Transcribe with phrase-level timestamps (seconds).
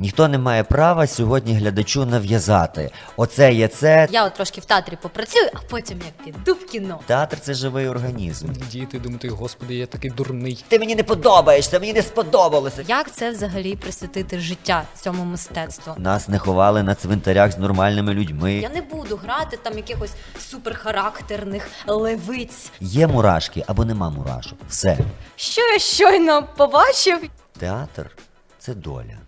[0.00, 2.90] Ніхто не має права сьогодні глядачу нав'язати.
[3.16, 4.08] Оце є це.
[4.10, 7.00] Я от трошки в театрі попрацюю, а потім я піду в кіно.
[7.06, 8.48] Театр це живий організм.
[8.70, 10.64] Діти думати, господи, я такий дурний.
[10.68, 12.84] Ти мені не подобаєшся, мені не сподобалося.
[12.88, 15.94] Як це взагалі присвятити життя цьому мистецтву?
[15.96, 18.54] Нас не ховали на цвинтарях з нормальними людьми.
[18.54, 20.12] Я не буду грати там якихось
[20.50, 22.70] суперхарактерних левиць.
[22.80, 24.58] Є мурашки або нема мурашок.
[24.68, 24.98] Все.
[25.36, 27.20] Що я щойно побачив?
[27.58, 28.10] Театр
[28.60, 29.18] це доля.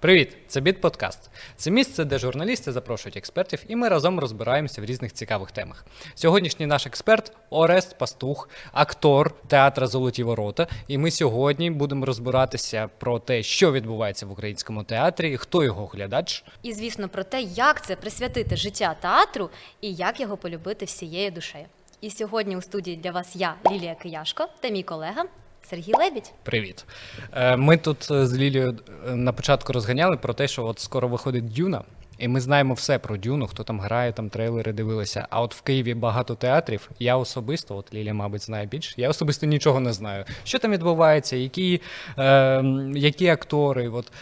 [0.00, 1.30] Привіт, це Біт Подкаст.
[1.56, 5.86] Це місце, де журналісти запрошують експертів, і ми разом розбираємося в різних цікавих темах.
[6.14, 10.66] Сьогоднішній наш експерт Орест Пастух, актор театра Золоті Ворота.
[10.88, 16.44] І ми сьогодні будемо розбиратися про те, що відбувається в українському театрі, хто його глядач.
[16.62, 21.66] І звісно про те, як це присвятити життя театру і як його полюбити всією душею.
[22.00, 25.24] І сьогодні у студії для вас я, Лілія Кияшко, та мій колега
[25.70, 26.32] Сергій Лебідь.
[26.42, 26.84] Привіт.
[27.32, 31.08] Е, Ми тут е, з Лілією е, на початку розганяли про те, що от скоро
[31.08, 31.82] виходить Дюна.
[32.18, 35.26] І ми знаємо все про Дюну, хто там грає, там трейлери дивилися.
[35.30, 36.90] А от в Києві багато театрів.
[36.98, 38.94] Я особисто, от Лілія, мабуть, знає більше.
[38.96, 40.24] Я особисто нічого не знаю.
[40.44, 41.80] Що там відбувається, які,
[42.18, 42.62] е,
[42.94, 44.12] які актори, от,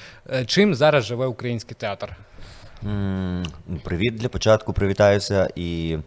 [0.47, 2.17] чим зараз живе український театр?
[3.85, 5.49] Привіт для початку, привітаюся.
[5.57, 5.99] І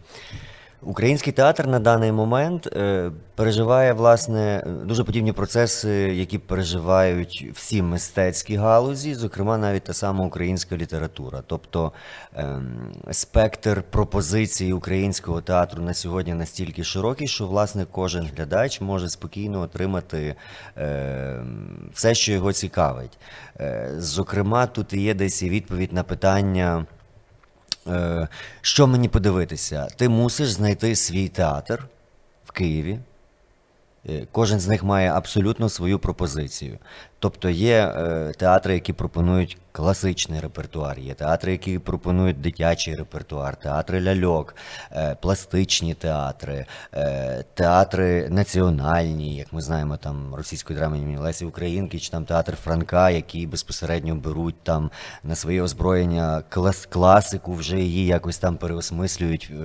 [0.82, 8.56] український театр на даний момент е, переживає власне дуже подібні процеси, які переживають всі мистецькі
[8.56, 11.42] галузі, зокрема навіть та сама українська література.
[11.46, 11.92] Тобто
[12.34, 19.60] ем, спектр пропозицій українського театру на сьогодні настільки широкий, що власне кожен глядач може спокійно
[19.60, 20.34] отримати
[20.76, 23.18] ем, все, що його цікавить.
[23.60, 26.86] Е, Зокрема, тут і є десь і відповідь на питання.
[27.86, 28.28] Е,
[28.60, 29.88] Що мені подивитися?
[29.96, 31.84] Ти мусиш знайти свій театр
[32.44, 32.98] в Києві.
[34.08, 36.78] Е, Кожен з них має абсолютно свою пропозицію.
[37.22, 44.02] Тобто є е, театри, які пропонують класичний репертуар, є театри, які пропонують дитячий репертуар, театри
[44.02, 44.54] ляльок,
[44.92, 51.98] е, пластичні театри, е, театри національні, як ми знаємо, там російської драми імені Лесі Українки,
[51.98, 54.90] чи там театр Франка, які безпосередньо беруть там
[55.22, 59.64] на своє озброєння клас, класику, вже її якось там переосмислюють, е,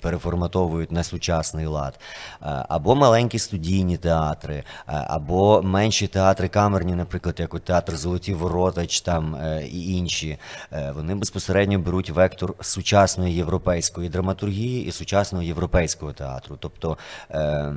[0.00, 2.00] переформатовують на сучасний лад.
[2.42, 8.34] Е, Або маленькі студійні театри, е, або менші театри камерні, наприклад, як от театр Золоті
[8.34, 10.38] Ворота чи там е, і інші.
[10.72, 16.56] Е, Вони безпосередньо беруть вектор сучасної європейської драматургії і сучасного європейського театру.
[16.60, 16.98] Тобто
[17.30, 17.74] е,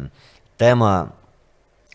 [0.58, 1.12] тема.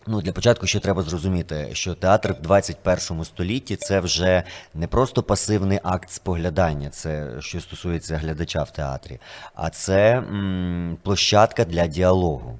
[0.09, 4.43] Ну, для початку ще треба зрозуміти, що театр в 21 столітті це вже
[4.73, 9.19] не просто пасивний акт споглядання, це що стосується глядача в театрі,
[9.55, 12.59] а це м, площадка для діалогу.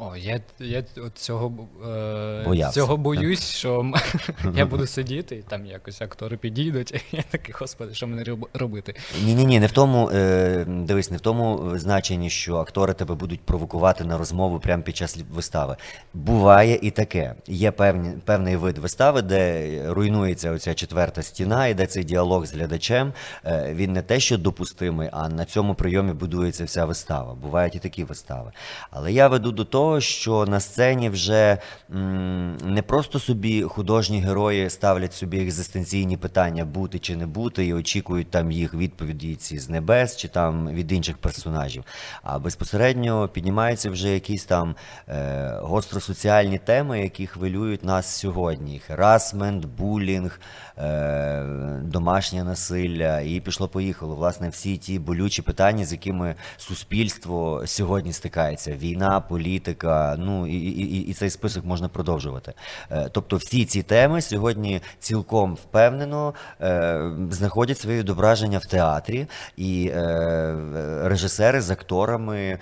[0.00, 1.52] О, я, я от цього,
[1.88, 3.92] е, цього боюсь, що
[4.54, 8.94] я буду сидіти, і там якось актори підійдуть, і я такий, господи, що роб- робити?
[9.24, 13.14] Ні, ні, ні, не в тому, е, дивись, не в тому значенні, що актори тебе
[13.14, 15.76] будуть провокувати на розмову прямо під час вистави.
[16.14, 17.34] Буває і таке.
[17.46, 22.52] Є певні, певний вид вистави, де руйнується оця четверта стіна, і де цей діалог з
[22.54, 23.12] глядачем.
[23.44, 27.34] е, він не те, що допустимий, а на цьому прийомі будується вся вистава.
[27.34, 28.52] Бувають і такі вистави.
[28.90, 31.58] Але я веду до того, що на сцені вже
[31.94, 37.74] м, не просто собі художні герої ставлять собі екзистенційні питання бути чи не бути, і
[37.74, 41.84] очікують там їх відповіді ці з небес чи там від інших персонажів.
[42.22, 44.74] А безпосередньо піднімаються вже якісь там
[45.08, 50.40] е, гостросоціальні теми, які хвилюють нас сьогодні: херасмент, булінг,
[50.78, 51.42] е,
[51.82, 54.14] домашнє насилля, і пішло-поїхало.
[54.14, 59.77] Власне, всі ті болючі питання, з якими суспільство сьогодні стикається: війна, політика,
[60.18, 62.52] ну і, і, і, цей список можна продовжувати.
[62.90, 69.90] Е, тобто, всі ці теми сьогодні цілком впевнено е, знаходять своє відображення в театрі, і
[69.94, 70.56] е,
[71.02, 72.58] режисери з акторами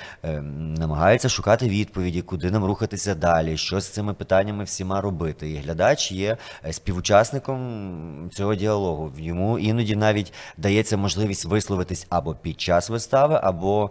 [0.79, 5.51] намагаються шукати відповіді, куди нам рухатися далі, що з цими питаннями всіма робити.
[5.51, 6.37] І глядач є
[6.71, 9.13] співучасником цього діалогу.
[9.19, 13.91] Йому іноді навіть дається можливість висловитись або під час вистави, або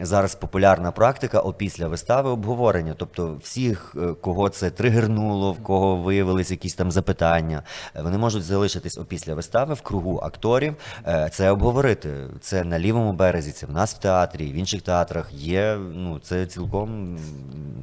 [0.00, 2.94] зараз популярна практика опісля вистави обговорення.
[2.98, 7.62] Тобто, всіх, е, кого це тригернуло, в кого виявились якісь там запитання,
[7.96, 10.74] е, вони можуть залишитись опісля вистави в кругу акторів.
[11.06, 12.14] е, Це обговорити.
[12.40, 15.76] Це на лівому березі, це в нас в театрі, в інших театрах є.
[15.94, 17.18] Ну це цілком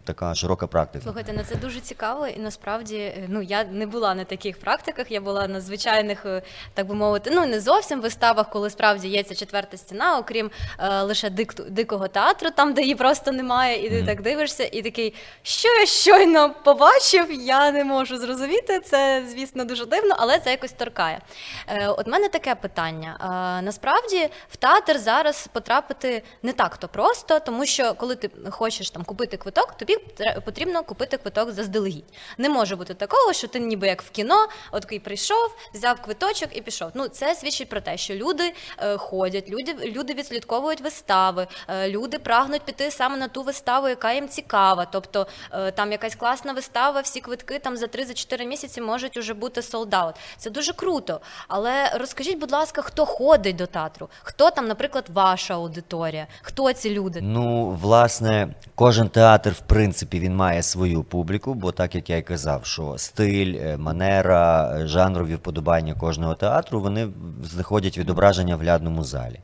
[0.04, 1.04] така широка практика.
[1.04, 5.12] Слухайте, ну це дуже цікаво, і насправді ну я не була на таких практиках.
[5.12, 6.26] Я була на звичайних,
[6.74, 11.02] так би мовити, ну не зовсім виставах, коли справді є ця четверта стіна, окрім е,
[11.02, 14.41] лише дик, дикого театру, там де її просто немає, і ти так дивишся,
[14.72, 18.80] і такий, що я щойно побачив, я не можу зрозуміти.
[18.80, 21.22] Це, звісно, дуже дивно, але це якось торкає.
[21.68, 23.18] Е, от мене таке питання.
[23.22, 28.90] Е, насправді в театр зараз потрапити не так то просто, тому що коли ти хочеш
[28.90, 29.98] там купити квиток, тобі
[30.46, 32.14] потрібно купити квиток заздалегідь.
[32.38, 36.58] Не може бути такого, що ти ніби як в кіно, от такий прийшов, взяв квиточок
[36.58, 36.92] і пішов.
[36.94, 41.48] Ну це свідчить про те, що люди е, ходять, люди, люди відслідковують вистави,
[41.88, 44.86] люди прагнуть піти саме на ту виставу, яка їм цікава.
[44.86, 49.62] Тобто е, там якась класна вистава, всі квитки там за 3-4 місяці можуть уже бути
[49.62, 50.16] солдат.
[50.38, 51.20] Це дуже круто.
[51.48, 54.10] Але розкажіть, будь ласка, хто ходить до театру?
[54.24, 56.28] Хто там, наприклад, ваша аудиторія?
[56.42, 57.20] Хто ці люди?
[57.22, 62.22] Ну, власне, кожен театр, в принципі, він має свою публіку, бо так як я й
[62.22, 67.08] казав, що стиль, е, манера, е, жанрові вподобання кожного театру вони
[67.44, 69.40] знаходять відображення в глядному залі.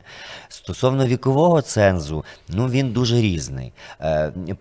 [0.48, 3.72] Стосовно вікового цензу, ну він дуже різний.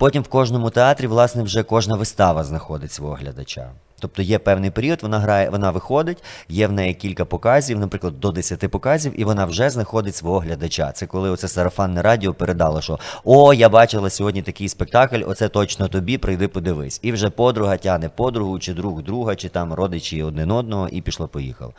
[0.07, 3.71] Потім в кожному театрі, власне, вже кожна вистава знаходить свого глядача.
[3.99, 8.31] Тобто є певний період, вона грає, вона виходить, є в неї кілька показів, наприклад, до
[8.31, 10.91] 10 показів, і вона вже знаходить свого глядача.
[10.91, 15.87] Це коли оце сарафанне радіо передало, що о, я бачила сьогодні такий спектакль, оце точно
[15.87, 16.99] тобі, прийди подивись.
[17.03, 21.27] І вже подруга тяне подругу, чи друг друга, чи там родичі один одного, і пішло
[21.27, 21.73] поїхав.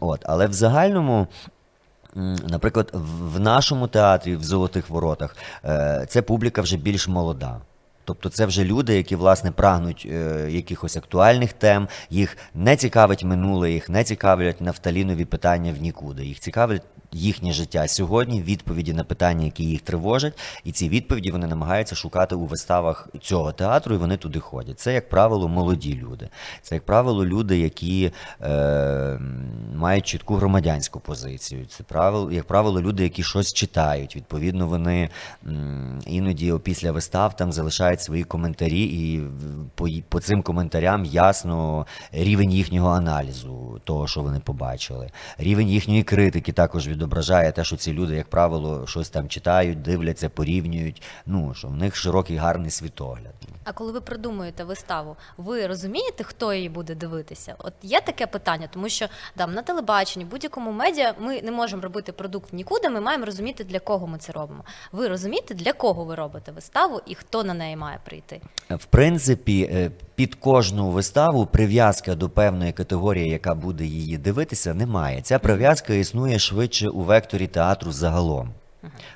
[0.00, 1.26] От, але в загальному.
[2.48, 2.90] Наприклад,
[3.34, 5.36] в нашому театрі в Золотих Воротах
[6.08, 7.60] це публіка вже більш молода.
[8.10, 13.70] Тобто це вже люди, які власне прагнуть е, якихось актуальних тем, їх не цікавить минуле,
[13.72, 16.24] їх не цікавлять нафталінові питання в нікуди.
[16.24, 21.46] Їх цікавить їхнє життя сьогодні, відповіді на питання, які їх тривожать, і ці відповіді вони
[21.46, 24.80] намагаються шукати у виставах цього театру, і вони туди ходять.
[24.80, 26.28] Це, як правило, молоді люди.
[26.62, 28.12] Це, як правило, люди, які
[28.42, 29.18] е,
[29.74, 31.66] мають чітку громадянську позицію.
[31.66, 34.16] Це правило, як правило, люди, які щось читають.
[34.16, 35.08] Відповідно, вони
[36.06, 39.20] іноді після вистав там залишають свої коментарі, і
[39.74, 45.10] по, по цим коментарям ясно рівень їхнього аналізу, того, що вони побачили.
[45.38, 50.28] Рівень їхньої критики також відображає те, що ці люди, як правило, щось там читають, дивляться,
[50.28, 51.02] порівнюють.
[51.26, 53.34] Ну що в них широкий гарний світогляд.
[53.64, 57.54] А коли ви придумуєте виставу, ви розумієте, хто її буде дивитися?
[57.58, 59.06] От є таке питання, тому що
[59.36, 62.88] там на телебаченні, будь-якому медіа ми не можемо робити продукт нікуди.
[62.88, 64.64] Ми маємо розуміти, для кого ми це робимо.
[64.92, 68.40] Ви розумієте, для кого ви робите виставу і хто на неї має прийти?
[68.70, 75.20] В принципі, е, під кожну виставу прив'язка до певної категорії, яка буде її дивитися, немає.
[75.22, 78.50] Ця прив'язка існує швидше у векторі театру загалом.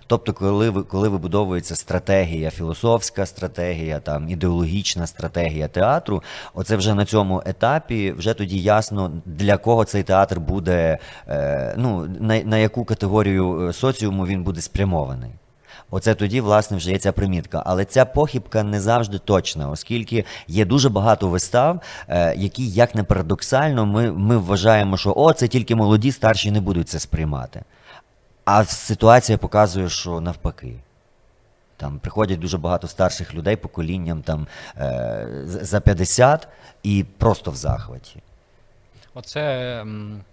[0.06, 6.22] Тобто, коли ви коли вибудовується стратегія, філософська стратегія, там ідеологічна стратегія театру,
[6.54, 10.98] оце вже на цьому етапі вже тоді ясно для кого цей театр буде,
[11.28, 15.30] е, ну на, на яку категорію е, соціуму він буде спрямований.
[15.90, 17.62] Оце тоді, власне, вже є ця примітка.
[17.66, 23.04] Але ця похибка не завжди точна, оскільки є дуже багато вистав, е, які, як не
[23.04, 27.62] парадоксально, ми, ми вважаємо, що о, це тільки молоді, старші не будуть це сприймати.
[28.44, 30.74] А ситуація показує, що навпаки.
[31.76, 34.46] Там приходять дуже багато старших людей поколінням там,
[34.78, 36.48] е, за 50
[36.82, 38.22] і просто в захваті.
[39.14, 39.84] Оце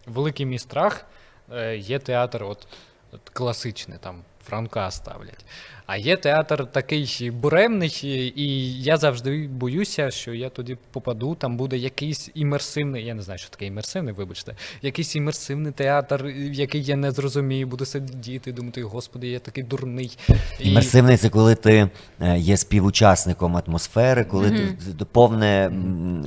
[0.08, 1.06] великий мій страх.
[1.54, 2.68] Е, Є театр, от,
[3.12, 5.46] от класичний, там Франка ставлять.
[5.86, 8.02] А є театр такий буремний,
[8.36, 13.38] і я завжди боюся, що я тоді попаду, там буде якийсь імерсивний, я не знаю,
[13.38, 19.28] що таке імерсивний, вибачте, якийсь імерсивний театр, який я не зрозумію, буду сидіти, думати, господи,
[19.28, 20.18] я такий дурний.
[20.60, 21.90] І- Імерсивний це коли ти
[22.22, 25.72] е, є співучасником атмосфери, коли ти ти- повне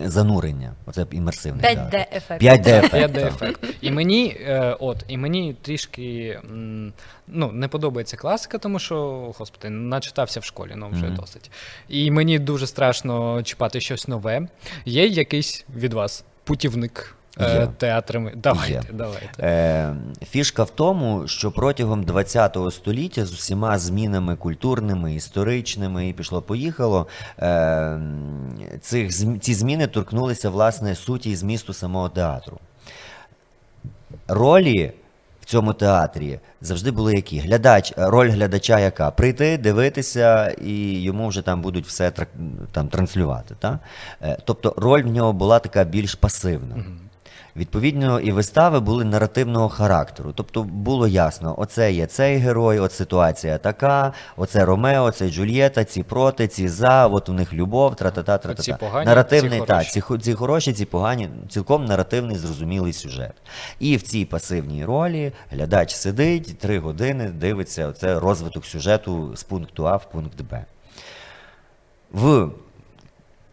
[0.05, 0.73] занурення.
[0.87, 1.64] Оце імерсивний.
[1.64, 2.43] 5D ефект.
[2.43, 2.95] 5D ефект.
[2.95, 3.33] 5D так.
[3.33, 3.64] ефект.
[3.81, 6.38] І мені, е, от, і мені трішки
[7.26, 11.17] ну, не подобається класика, тому що, господи, начитався в школі, ну вже Мгм.
[11.17, 11.51] досить.
[11.89, 14.49] І мені дуже страшно чіпати щось нове.
[14.85, 18.33] Є якийсь від вас путівник е, театрами?
[18.37, 18.83] Давайте, Є.
[18.93, 19.43] давайте.
[19.43, 19.97] Е,
[20.27, 27.07] фішка в тому, що протягом ХХ століття з усіма змінами культурними, історичними і пішло-поїхало,
[27.39, 28.01] е,
[28.81, 29.11] цих,
[29.41, 32.59] ці зміни торкнулися власне суті і змісту самого театру.
[34.29, 34.93] Ролі
[35.45, 37.39] в цьому театрі завжди були які?
[37.39, 39.11] Глядач, роль глядача яка?
[39.11, 42.13] Прийти, дивитися, і йому вже там будуть все
[42.73, 43.55] там, транслювати.
[43.59, 43.79] Та?
[44.23, 46.77] Е, Тобто роль в нього була така більш пасивна.
[47.56, 50.32] Відповідно, і вистави були наративного характеру.
[50.34, 56.02] Тобто було ясно, оце є цей герой, от ситуація така, оце Ромео, це Джульєта, ці
[56.02, 58.76] проти, ці за, от у них любов, тра-та-та, тра-та-та.
[58.76, 59.90] Погані, Наративний, ці хороші.
[59.90, 63.34] ці, ці хороші, ці погані, цілком наративний, зрозумілий сюжет.
[63.78, 69.88] І в цій пасивній ролі глядач сидить три години, дивиться оце розвиток сюжету з пункту
[69.88, 70.64] А в пункт Б.
[72.12, 72.50] В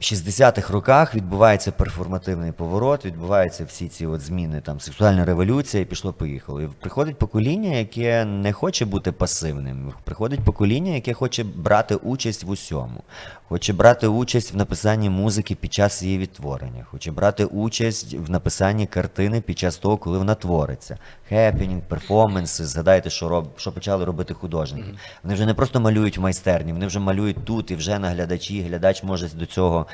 [0.02, 6.62] 60-х роках відбувається перформативний поворот, відбуваються всі ці от зміни, там сексуальна революція, і пішло-поїхало.
[6.62, 9.94] І приходить покоління, яке не хоче бути пасивним.
[10.04, 13.04] Приходить покоління, яке хоче брати участь в усьому,
[13.48, 18.88] хоче брати участь в написанні музики під час її відтворення, хоче брати участь в написанні
[18.88, 20.98] картини під час того, коли вона твориться.
[21.30, 24.94] Хеппінінг, перформанси, згадайте, що роб, що почали робити художники.
[25.24, 28.62] Вони вже не просто малюють в майстерні, вони вже малюють тут і вже на глядачі.
[28.62, 29.88] Глядач може до цього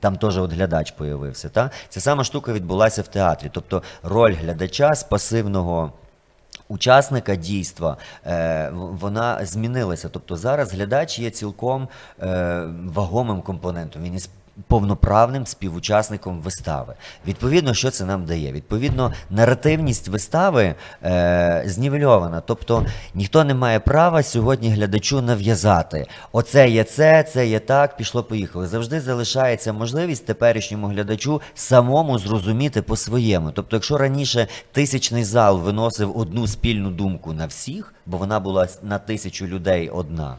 [0.00, 1.48] там теж от глядач появився.
[1.48, 1.70] Та?
[1.88, 3.50] Ця сама штука відбулася в театрі.
[3.52, 5.92] Тобто роль глядача з пасивного.
[6.68, 10.08] Учасника дійства е, вона змінилася.
[10.08, 11.88] Тобто зараз глядач є цілком
[12.22, 14.02] е, вагомим компонентом.
[14.02, 14.14] Він
[14.66, 16.94] повноправним співучасником вистави.
[17.26, 18.52] Відповідно, що це нам дає?
[18.52, 22.40] Відповідно, наративність вистави е, знівельована.
[22.40, 26.06] Тобто ніхто не має права сьогодні глядачу нав'язати.
[26.32, 28.66] Оце є це, це є так, пішло, поїхало.
[28.66, 33.50] Завжди залишається можливість теперішньому глядачу самому зрозуміти по-своєму.
[33.50, 38.98] Тобто, якщо раніше тисячний зал виносив одну спільну думку на всіх, бо вона була на
[38.98, 40.36] тисячу людей одна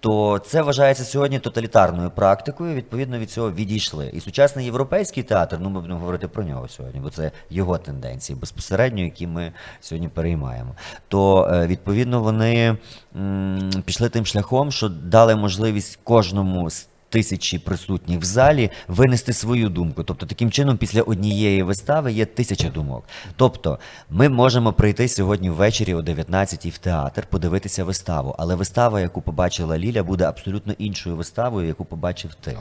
[0.00, 2.74] то це вважається сьогодні тоталітарною практикою.
[2.74, 4.10] Відповідно від цього відійшли.
[4.14, 8.38] І сучасний європейський театр, ну ми будемо говорити про нього сьогодні, бо це його тенденції
[8.38, 10.74] безпосередньо, які ми сьогодні переймаємо.
[11.08, 12.76] То е, відповідно вони
[13.16, 19.68] м, пішли тим шляхом, що дали можливість кожному з тисячі присутніх в залі винести свою
[19.68, 20.02] думку.
[20.02, 23.04] Тобто, таким чином, після однієї вистави є тисяча думок.
[23.36, 23.78] Тобто,
[24.10, 28.34] ми можемо прийти сьогодні ввечері о 19-й в театр, подивитися виставу.
[28.38, 32.58] Але вистава, яку побачила Ліля, буде абсолютно іншою виставою, яку побачив ти.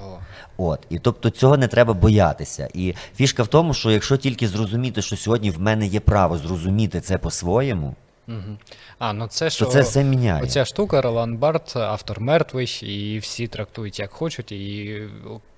[0.58, 2.70] От і тобто цього не треба боятися.
[2.74, 7.02] І фішка в тому, що якщо тільки зрозуміти, що сьогодні в мене є право зрозуміти
[7.02, 7.96] це по-своєму,
[8.28, 8.58] Мгм.
[9.00, 10.44] А, ну це що це все міняє.
[10.44, 15.02] Оця штука, Ролан Барт, автор мертвий, і всі трактують як хочуть, і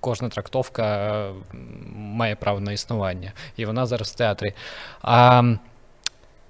[0.00, 1.26] кожна трактовка
[1.96, 3.32] має право на існування.
[3.56, 4.52] І вона зараз в театрі.
[5.02, 5.42] А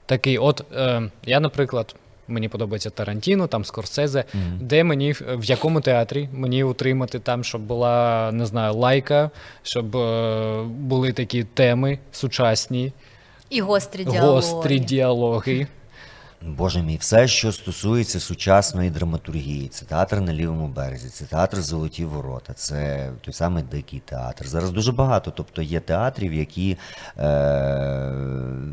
[0.06, 1.94] такий, от е, я, наприклад.
[2.28, 4.24] Мені подобається Тарантіно, там Скорсезе.
[4.60, 9.30] Де мені в в якому театрі мені утримати там, щоб була не знаю, лайка,
[9.62, 12.92] щоб е, були такі теми сучасні,
[13.50, 14.32] І гострі діалоги.
[14.34, 15.66] гострі діалоги.
[16.46, 22.04] Боже мій, все, що стосується сучасної драматургії, це театр на лівому березі, це театр Золоті
[22.04, 24.46] Ворота, це той самий дикий театр.
[24.46, 25.32] Зараз дуже багато.
[25.36, 26.76] Тобто є театрів, які
[27.18, 28.12] е,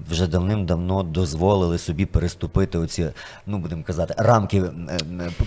[0.09, 3.09] вже давним-давно дозволили собі переступити оці,
[3.45, 4.63] ну будемо казати, рамки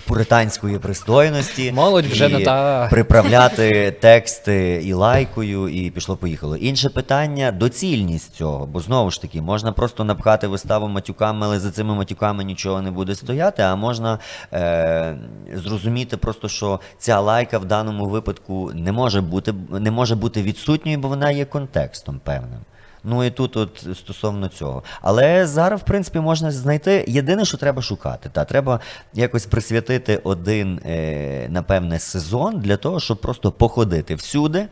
[0.07, 1.71] пуританської пристойності.
[1.71, 2.87] Молодь вже і не та.
[2.87, 6.57] приправляти тексти і лайкою, і пішло-поїхало.
[6.57, 11.71] Інше питання доцільність цього, бо знову ж таки можна просто напхати виставу матюками, але за
[11.71, 12.10] цими матюками
[12.43, 13.61] нічого не буде стояти.
[13.61, 14.19] А можна
[14.53, 15.17] е,
[15.53, 20.97] зрозуміти просто, що ця лайка в даному випадку не може бути, не може бути відсутньою,
[20.97, 22.59] бо вона є контекстом певним.
[23.03, 24.83] Ну і тут, от стосовно цього.
[25.01, 27.05] Але зараз, в принципі, можна знайти.
[27.07, 28.29] Єдине, що треба шукати.
[28.33, 28.79] Та треба
[29.13, 34.67] якось присвятити один, е, напевне, сезон для того, щоб просто походити всюди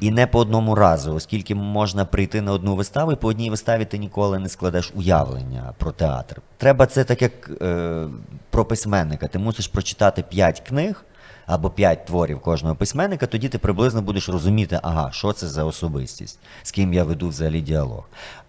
[0.00, 3.84] і не по одному разу, оскільки можна прийти на одну виставу, і по одній виставі
[3.84, 6.40] ти ніколи не складеш уявлення про театр.
[6.56, 8.06] Треба це так, як е,
[8.50, 9.28] про письменника.
[9.28, 11.04] Ти мусиш прочитати п'ять книг
[11.46, 16.38] або п'ять творів кожного письменника, тоді ти приблизно будеш розуміти, ага, що це за особистість,
[16.62, 18.04] з ким я веду взагалі діалог.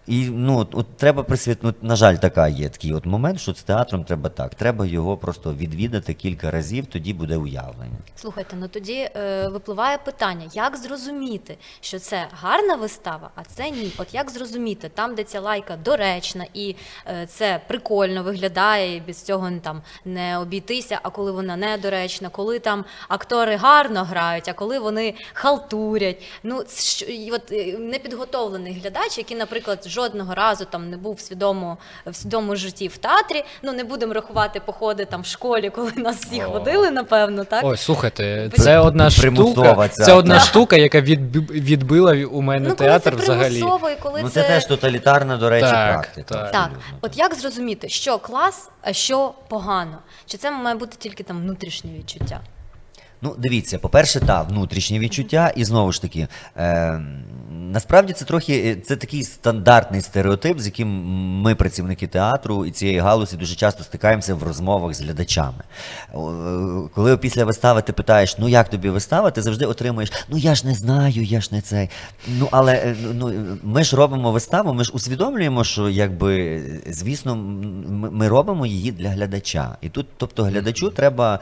[0.08, 1.58] І ну, от, от треба присвіт...
[1.62, 4.54] ну, на жаль, така є такий от момент, що з театром треба так.
[4.54, 7.96] Треба його просто відвідати кілька разів, тоді буде уявлення.
[8.16, 13.92] Слухайте, ну тоді е, випливає питання, як зрозуміти, що це гарна вистава, а це ні.
[13.98, 19.22] От як зрозуміти, там, де ця лайка доречна і е, це прикольно виглядає, і без
[19.22, 24.78] цього там не обійтися, а коли вона недоречна, коли там актори гарно грають, а коли
[24.78, 26.22] вони халтурять.
[26.42, 31.78] Ну, що- от е, непідготовлений глядач, який, наприклад, жодного разу там не був в свідомо
[32.06, 33.44] в свідомому житті в театрі.
[33.62, 36.50] Ну не будемо рахувати походи там в школі, коли нас всі О.
[36.50, 37.64] ходили, напевно, так.
[37.64, 39.88] Ой, слухайте, Потім- це одна Примусова штука.
[39.88, 40.44] Це одна так.
[40.44, 43.58] штука, яка відб- відбила у мене ну, коли театр це взагалі.
[43.58, 46.34] і коли Ну, це теж тоталітарна, до речі, Так, практика.
[46.34, 46.52] так.
[46.52, 49.98] Так, от як зрозуміти, що клас, а що погано?
[50.26, 52.40] Чи це має бути тільки там внутрішнє відчуття?
[53.22, 57.00] Ну, дивіться, по-перше, та внутрішнє відчуття, і знову ж таки, е,
[57.58, 60.88] насправді це трохи е, це такий стандартний стереотип, з яким
[61.42, 65.64] ми, працівники театру і цієї галузі, дуже часто стикаємося в розмовах з глядачами.
[66.14, 66.16] Е,
[66.94, 70.66] Коли після вистави ти питаєш, ну як тобі вистава, ти завжди отримуєш, ну я ж
[70.66, 71.90] не знаю, я ж не цей.
[72.38, 78.28] Ну але е, ну, ми ж робимо виставу, ми ж усвідомлюємо, що якби, звісно, ми
[78.28, 79.76] робимо її для глядача.
[79.80, 81.40] І тут, тобто, глядачу треба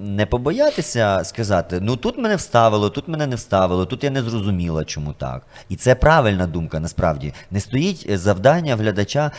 [0.00, 4.84] не побоятися сказати: ну тут мене вставило, тут мене не вставило, тут я не зрозуміла,
[4.84, 5.46] чому так.
[5.68, 7.34] І це правильна думка, насправді.
[7.50, 9.30] Не стоїть е, завдання глядача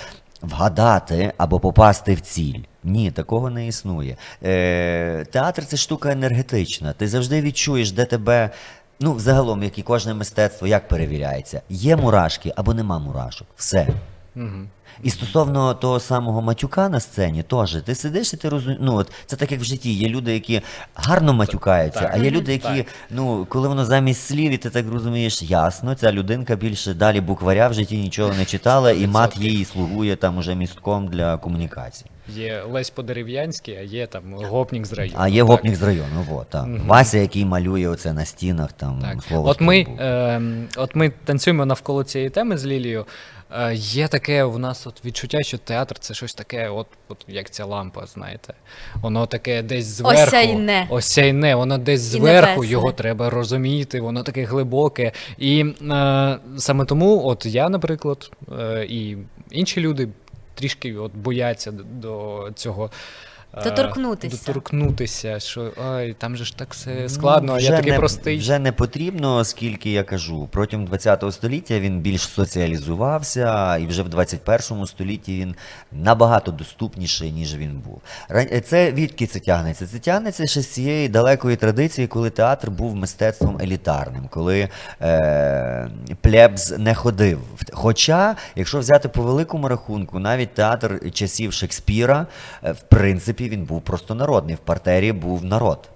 [0.42, 2.60] вгадати або попасти в ціль.
[2.84, 4.18] Ні, такого не існує.
[4.44, 6.94] Е, театр це штука енергетична.
[6.94, 8.50] Ти завжди відчуєш, де тебе.
[9.02, 11.62] Ну, взагалом, як і кожне мистецтво, як перевіряється?
[11.70, 13.48] Є мурашки або нема мурашок.
[13.56, 13.88] Все.
[15.04, 18.82] І стосовно того самого матюка на сцені, теж ти сидиш і ти розумієш.
[18.84, 19.94] Ну, от це так як в житті.
[19.94, 20.62] Є люди, які
[20.96, 22.12] гарно матюкаються, Так.
[22.14, 22.86] а є люди, які, Так.
[23.10, 27.68] ну, коли воно замість слів, і ти так розумієш, ясно, ця людинка більше далі букваря
[27.68, 29.42] в житті нічого не читала, і мат 100%.
[29.42, 32.12] їй слугує там уже містком для комунікації.
[32.36, 35.18] Є Лесь Подерев'янський, а є там гопнік з району.
[35.22, 35.48] А є так.
[35.48, 36.68] гопник з району, вот, так.
[36.86, 39.24] Вася, який малює оце на стінах, там Так.
[39.24, 39.50] слово.
[39.50, 40.42] От ми, е,
[40.78, 43.06] от ми танцюємо навколо цієї теми з Лілією.
[43.58, 47.50] Е, є таке у нас от відчуття, що театр це щось таке, от, от як
[47.50, 48.54] ця лампа, знаєте.
[48.96, 50.24] Воно таке десь зверху.
[50.24, 50.88] Осяйне.
[50.90, 55.12] Осяйне, воно десь зверху, його треба розуміти, воно таке глибоке.
[55.38, 59.18] І е, саме тому, от я, наприклад, е, і
[59.52, 60.08] інші люди
[60.56, 62.92] трішки от бояться до цього.
[63.58, 64.38] Е, Доторкнутися.
[64.38, 68.38] Доторкнутися, що ай, там же ж так все складно, а я такий не, простий.
[68.38, 74.10] Вже не потрібно, оскільки я кажу, протягом ХХ століття він більш соціалізувався, і вже в
[74.10, 75.56] 21 столітті він
[75.92, 78.02] набагато доступніший, ніж він був.
[78.30, 79.88] Ра- Це відки це тягнеться?
[79.88, 84.70] Це тягнеться ще з цієї далекої традиції, коли театр був мистецтвом елітарним, коли
[85.02, 85.90] е,
[86.22, 87.40] плебс не ходив.
[87.74, 92.26] Хоча, якщо взяти по великому рахунку, навіть театр часів Шекспіра,
[92.64, 94.56] е, в принципі, він був просто народний.
[94.56, 95.90] В партері був народ.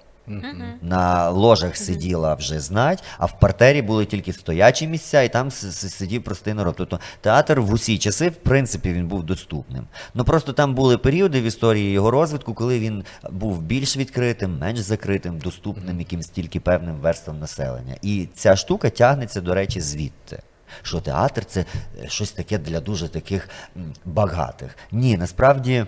[0.81, 6.23] На ложах сиділа вже знать, а в партері були тільки стоячі місця, і там сидів
[6.23, 6.75] простий народ.
[6.77, 9.87] Тобто театр в усі часи, в принципі, він був доступним.
[10.13, 14.79] Ну просто там були періоди в історії його розвитку, коли він був більш відкритим, менш
[14.79, 17.95] закритим, доступним якимсь тільки певним верствам населення.
[18.01, 20.41] І ця штука тягнеться, до речі, звідти.
[20.81, 21.65] Що театр це
[22.03, 23.49] е, щось таке для дуже таких
[24.05, 24.77] багатих.
[24.91, 25.85] Ні, насправді.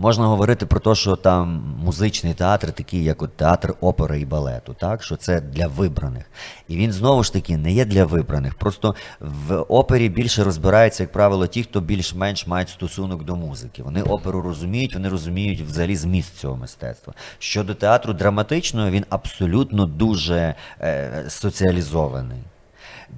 [0.00, 4.74] Можна говорити про те, що там музичний театр, такий як от театр опери і балету,
[4.74, 6.24] так що це для вибраних.
[6.68, 8.54] І він знову ж таки не є для вибраних.
[8.54, 13.82] Просто в опері більше розбираються, як правило, ті, хто більш-менш мають стосунок до музики.
[13.82, 17.14] Вони оперу розуміють, вони розуміють взагалі зміст цього мистецтва.
[17.38, 22.42] Щодо театру драматичного, він абсолютно дуже е, соціалізований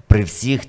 [0.07, 0.61] при всіх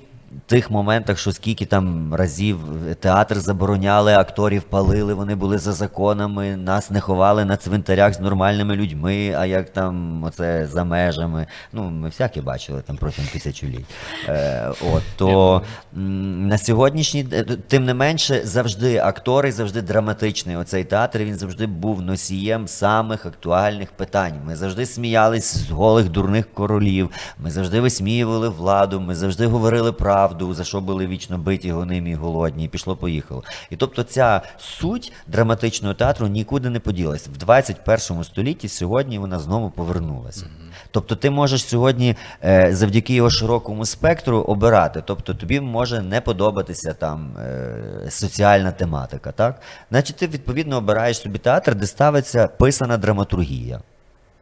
[0.46, 2.58] тих моментах, що скільки там разів
[3.00, 8.76] театр забороняли, акторів палили, вони були за законами, нас не ховали на цвинтарях з нормальними
[8.76, 11.46] людьми, а як там оце за межами.
[11.72, 13.86] Ну, ми всяке бачили там протягом тисячоліть.
[14.28, 17.24] Е, от, то на сьогоднішній
[17.68, 20.56] тим не менше, завжди актори, завжди драматичний.
[20.56, 24.40] Оцей театр він завжди був носієм самих актуальних питань.
[24.46, 27.10] Ми завжди сміялись з голих дурних королів.
[27.38, 29.00] Ми завжди висміювали владу.
[29.00, 30.21] Ми завжди говорили правду,
[30.54, 32.64] за що були вічно биті, гонимі, і голодні.
[32.64, 33.42] І пішло поїхало.
[33.70, 37.28] І тобто ця суть драматичного театру нікуди не поділась.
[37.28, 40.46] В 21 столітті сьогодні вона знову повернулася.
[40.90, 45.02] Тобто ти можеш сьогодні е, завдяки його широкому спектру обирати.
[45.06, 49.60] Тобто тобі може не подобатися там е, соціальна тематика, так?
[49.90, 53.80] Значить, ти відповідно обираєш собі театр, де ставиться писана драматургія.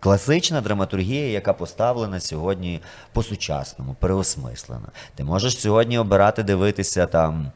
[0.01, 2.81] Класична драматургія, яка поставлена сьогодні
[3.13, 4.89] по-сучасному, переосмислена.
[5.15, 7.53] Ти можеш сьогодні обирати дивитися там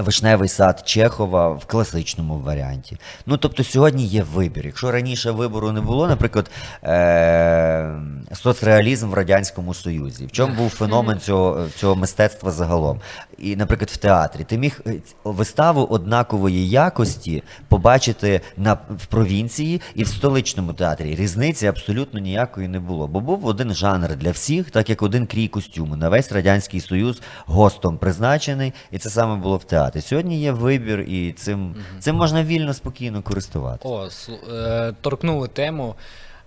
[0.00, 2.96] Вишневий сад Чехова в класичному варіанті.
[3.26, 4.66] Ну, тобто сьогодні є вибір.
[4.66, 6.50] Якщо раніше вибору не було, наприклад,
[6.84, 7.94] е-
[8.32, 10.26] соцреалізм в Радянському Союзі.
[10.26, 13.00] В чому був феномен цього, цього мистецтва загалом?
[13.38, 20.04] І, наприклад, в театрі ти міг е, виставу однакової якості побачити на, в провінції і
[20.04, 21.14] в столичному театрі.
[21.14, 23.06] Різниці абсолютно ніякої не було.
[23.06, 25.96] Бо був один жанр для всіх, так як один крій костюму.
[25.96, 29.89] На весь Радянський Союз гостом призначений, і це саме було в театрі.
[29.98, 33.88] Сьогодні є вибір, і цим, цим можна вільно, спокійно користуватися.
[33.88, 34.08] О,
[34.52, 35.94] е, торкнули тему.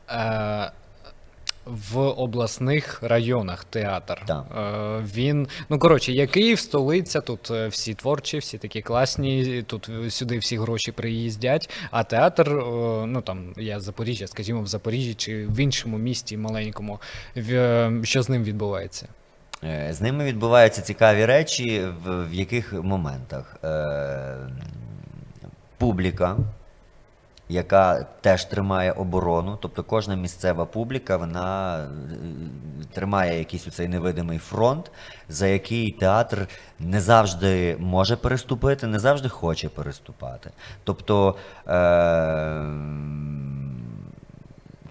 [0.10, 0.71] Е,
[1.65, 4.21] в обласних районах театр.
[4.27, 4.45] Так.
[4.58, 9.89] Е, він, ну коротше, є Київ, столиця, тут е, всі творчі, всі такі класні, тут
[9.89, 11.69] е, сюди всі гроші приїздять.
[11.91, 12.63] А театр, е,
[13.06, 16.99] ну там я з Запоріжжя, скажімо, в Запоріжжі чи в іншому місті маленькому,
[17.36, 19.08] в, е, що з ним відбувається?
[19.65, 23.58] Е, З ними відбуваються цікаві речі, в, в яких моментах.
[23.63, 24.38] Е,
[25.78, 26.38] публіка,
[27.49, 31.88] яка теж тримає оборону, тобто кожна місцева публіка, вона е,
[32.93, 34.91] тримає якийсь оцей невидимий фронт,
[35.30, 36.47] за який театр
[36.80, 40.52] не завжди може переступити, не завжди хоче переступати.
[40.84, 41.36] Тобто.
[41.67, 42.63] Е,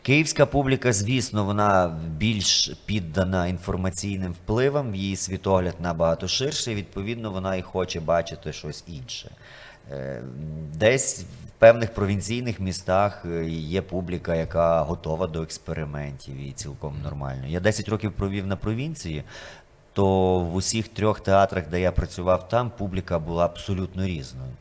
[0.02, 7.62] Київська публіка, звісно, вона більш піддана інформаційним впливам, її світогляд набагато ширший, відповідно, вона і
[7.62, 9.30] хоче бачити щось інше.
[9.90, 10.22] Е,
[10.74, 17.46] Десь в певних провінційних містах е, є публіка, яка готова до експериментів і цілком нормально.
[17.46, 19.22] Я 10 років провів на провінції,
[19.92, 24.52] то в усіх трьох театрах, де я працював там, публіка була абсолютно різною.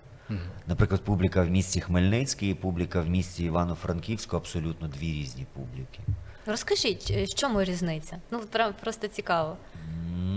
[0.68, 6.00] Наприклад, публіка в місті Хмельницький і публіка в місті Івано-Франківську абсолютно дві різні публіки.
[6.46, 8.18] Розкажіть, е, в чому різниця?
[8.32, 8.42] Ну,
[8.82, 9.58] просто цікаво.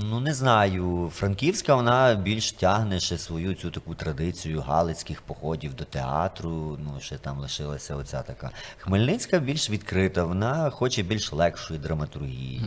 [0.02, 1.10] Ну, не знаю.
[1.14, 6.78] Франківська вона більш тягне ще свою цю таку традицію галицьких походів до театру.
[6.84, 8.50] Ну, ще там лишилася оця така.
[8.78, 12.62] Хмельницька більш відкрита, вона хоче більш легшої драматургії.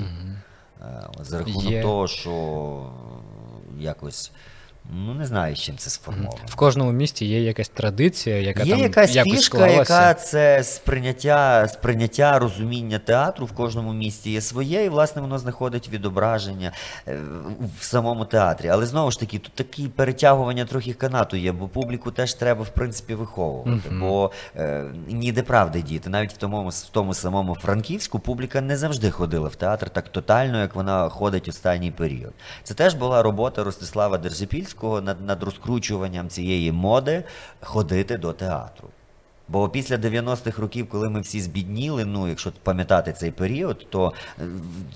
[0.82, 1.82] Е, За рахунок Є.
[1.82, 2.92] того, що
[3.80, 4.32] якось.
[4.90, 6.46] Ну, не знаю, з чим це сформовано.
[6.46, 9.78] В кожному місті є якась традиція, яка Є там якась якось фішка, склалася.
[9.80, 15.90] яка це сприйняття, сприйняття розуміння театру в кожному місті є своє, і власне воно знаходить
[15.90, 16.72] відображення
[17.08, 17.18] е,
[17.80, 18.68] в самому театрі.
[18.68, 22.70] Але знову ж таки, тут такі перетягування трохи канату є, бо публіку теж треба в
[22.70, 23.90] принципі виховувати.
[23.92, 26.10] Бо е, ніде правди діти.
[26.10, 30.62] Навіть в тому, в тому самому Франківську публіка не завжди ходила в театр так тотально,
[30.62, 32.34] як вона ходить останній період.
[32.64, 37.24] Це теж була робота Ростислава Держипільського над, над розкручуванням цієї моди
[37.62, 38.90] ходити до театру.
[39.50, 44.44] Бо після 90-х років, коли ми всі збідніли, ну якщо пам'ятати цей період, то е,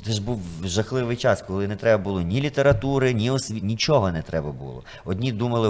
[0.06, 4.22] це ж був жахливий час, коли не треба було ні літератури, ні освіт, нічого не
[4.22, 4.84] треба було.
[5.06, 5.67] Одні думали,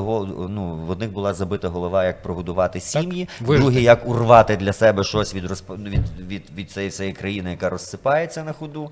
[0.50, 5.36] ну, в одних була забита голова, як прогодувати сім'ї, другі як урвати для себе щось
[5.36, 5.70] від, розп...
[5.70, 8.92] від, від, від цієї всієї країни, яка розсипається на ходу.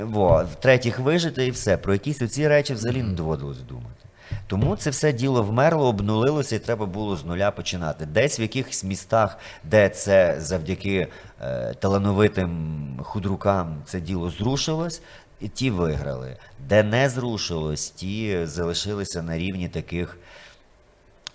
[0.00, 0.44] Во.
[0.52, 1.76] В-третіх, вижити і все.
[1.76, 4.09] Про якісь оці речі взагалі не доводилось думати.
[4.46, 8.06] Тому це все діло вмерло, обнулилося, і треба було з нуля починати.
[8.06, 11.08] Десь в якихось містах, де це завдяки
[11.40, 15.02] е, талановитим худрукам це діло зрушилось,
[15.40, 16.36] і ті виграли.
[16.68, 20.18] Де не зрушилось, ті залишилися на рівні таких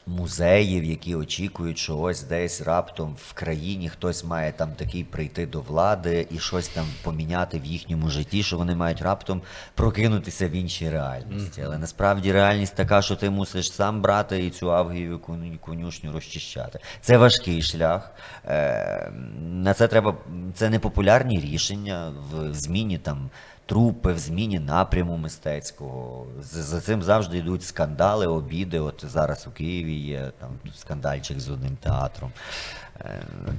[0.08, 5.62] музеїв, які очікують, що ось десь раптом в країні хтось має там такий прийти до
[5.62, 9.42] влади і щось там поміняти в їхньому житті, що вони мають раптом
[9.76, 11.62] прокинутися в іншій реальності.
[11.66, 15.20] Але насправді реальність така, що ти мусиш сам брати і цю авгієву
[15.62, 16.80] конюшню розчищати.
[17.02, 18.12] Це важкий шлях.
[18.46, 20.16] Е, на це треба
[20.56, 23.30] це непопулярні рішення в зміні там
[23.66, 26.28] трупи, в зміні напряму мистецького.
[26.42, 28.80] За, цим завжди йдуть скандали, обіди.
[28.80, 32.32] От зараз у Києві є там скандальчик з одним театром,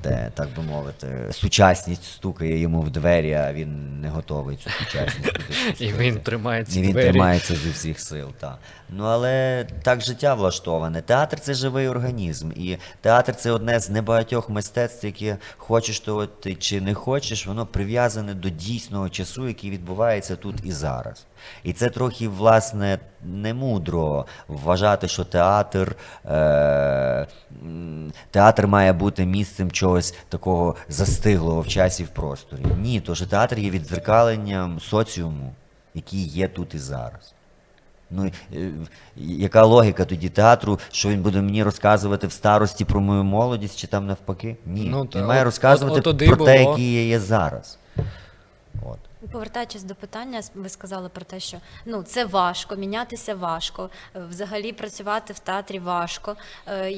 [0.03, 5.81] де, так би мовити, сучасність стукає йому в двері, а він не готовий цю сучасність
[5.81, 7.11] І він тримає ці І він двері.
[7.11, 8.59] тримається зі всіх сил, так.
[8.91, 11.03] Ну але так життя влаштоване.
[11.03, 12.51] Театр це живий організм.
[12.57, 17.67] І театр це одне з небагатьох мистецтв, яке хочеш того ти чи не хочеш, воно
[17.67, 21.27] прив'язане до дійсного часу, який відбувається тут і зараз.
[21.65, 27.27] І це трохи, власне, не мудро вважати, що театр, е,
[28.31, 32.61] театр має бути місцем чогось такого застиглого в часі в просторі.
[32.81, 35.53] Ні, то що театр є віддзеркаленням соціуму,
[35.95, 37.33] який є тут і зараз.
[38.11, 38.71] Ну, е,
[39.17, 43.87] яка логіка тоді театру, що він буде мені розказувати в старості про мою молодість чи
[43.87, 44.57] там навпаки?
[44.67, 44.89] Ні.
[44.91, 47.79] Ну, він має розказувати от- от про те, який я є зараз.
[48.87, 48.99] От.
[49.33, 54.73] Повертаючись до питання, ви сказали про те, що ну це важко, мінятися важко, е, взагалі
[54.73, 56.37] працювати в театрі важко.
[56.69, 56.93] Е,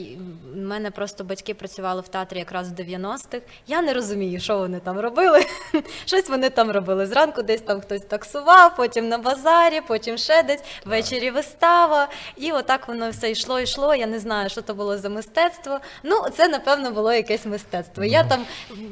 [0.54, 3.40] У мене просто батьки працювали в театрі якраз в 90-х.
[3.66, 5.40] Я не розумію, що вони там робили.
[6.04, 7.06] Щось вони там робили.
[7.06, 12.08] Зранку десь там хтось таксував, потім на базарі, потім ще десь, ввечері вистава.
[12.36, 13.94] І отак воно все йшло, йшло.
[13.94, 15.80] Я не знаю, що то було за мистецтво.
[16.02, 18.04] Ну, це напевно було якесь мистецтво.
[18.04, 18.44] Я там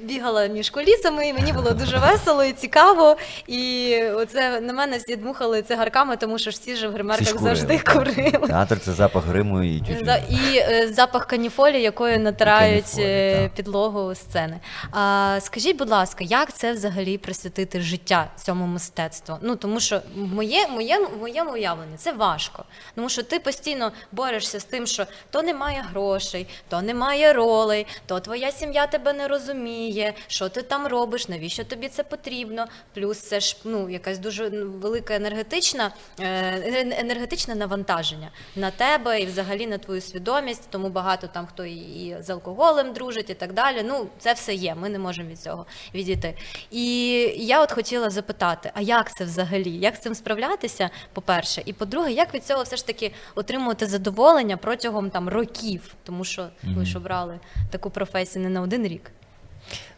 [0.03, 3.17] бігала між колісами, і мені було дуже весело і цікаво.
[3.47, 7.79] І оце на мене всі дмухали цигарками, тому що ж всі ж в гримерках завжди
[7.79, 8.49] курили.
[8.49, 10.13] Театр це запах гриму і тютюну.
[10.31, 14.61] І е, запах каніфолі, якою натирають е, підлогу сцени.
[14.91, 19.37] А, скажіть, будь ласка, як це взагалі присвятити життя цьому мистецтву?
[19.41, 22.65] Ну тому що в моє, моє, моєму уявленні це важко.
[22.95, 28.21] Тому що ти постійно борешся з тим, що то немає грошей, то немає ролей, то
[28.21, 32.67] твоя сім'я тебе не розуміє, що ти там робиш, навіщо тобі це потрібно.
[32.95, 39.27] Плюс це ж ну якась дуже ну, велика енергетична е, енергетичне навантаження на тебе і
[39.27, 40.71] взагалі на твою свідомість.
[40.71, 43.83] Тому багато там хто і, з алкоголем дружить, і так далі.
[43.85, 44.75] Ну це все є.
[44.75, 46.35] Ми не можемо від цього відійти.
[46.71, 49.71] І я от хотіла запитати: а як це взагалі?
[49.71, 50.91] Як з цим справлятися?
[51.13, 56.25] По-перше, і по-друге, як від цього все ж таки отримувати задоволення протягом там років, тому
[56.25, 59.11] що ви ж обрали таку професію не на один рік.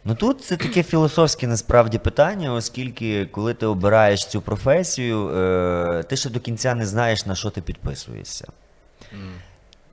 [0.04, 6.16] Ну тут це таке філософське насправді питання, оскільки коли ти обираєш цю професію, е, ти
[6.16, 8.48] ще до кінця не знаєш, на що ти підписуєшся.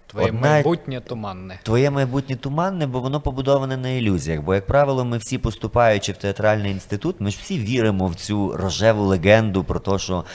[0.08, 1.60] Твоє Одна- майбутнє туманне.
[1.64, 4.42] Твоє майбутнє туманне, бо воно побудоване на ілюзіях.
[4.42, 8.58] Бо, як правило, ми всі поступаючи в театральний інститут, ми ж всі віримо в цю
[8.58, 10.26] рожеву легенду про те, що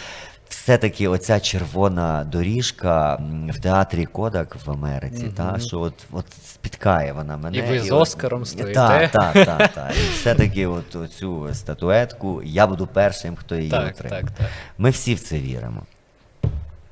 [0.51, 7.37] все-таки оця червона доріжка в театрі Кодак в Америці, та, що от, от спіткає вона
[7.37, 7.59] мене.
[7.59, 8.75] І ви з от- Оскаром стоїте.
[8.75, 9.91] Так, так, так, Та.
[9.91, 14.23] І все-таки от оцю статуетку, я буду першим, хто її Так, отримає.
[14.23, 14.47] так, так.
[14.79, 15.83] Ми всі в це віримо.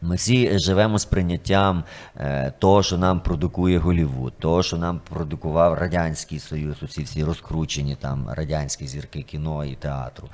[0.02, 1.84] Ми всі живемо з прийняттям
[2.16, 7.96] е, того, що нам продукує Голівуд, того, що нам продукував Радянський Союз, оці всі розкручені
[8.00, 10.28] там радянські зірки кіно і театру.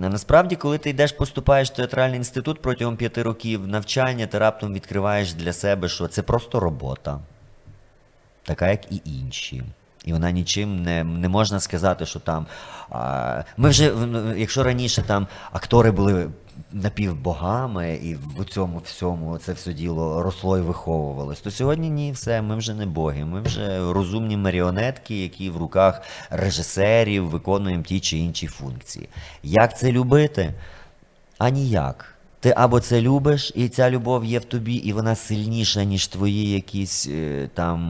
[0.00, 5.34] Насправді, коли ти йдеш, поступаєш в театральний інститут протягом п'яти років навчання, ти раптом відкриваєш
[5.34, 7.18] для себе, що це просто робота,
[8.42, 9.64] така як і інші.
[10.04, 12.46] І вона нічим не, не можна сказати, що там.
[12.90, 13.92] А, ми вже,
[14.36, 16.30] якщо раніше там актори були
[16.72, 22.42] напівбогами, і в цьому всьому це все діло росло і виховувалось, то сьогодні ні, все,
[22.42, 23.24] ми вже не боги.
[23.24, 29.08] Ми вже розумні маріонетки, які в руках режисерів виконуємо ті чи інші функції.
[29.42, 30.54] Як це любити?
[31.38, 32.14] А ніяк.
[32.40, 36.50] Ти або це любиш, і ця любов є в тобі, і вона сильніша, ніж твої
[36.50, 37.80] якісь е, там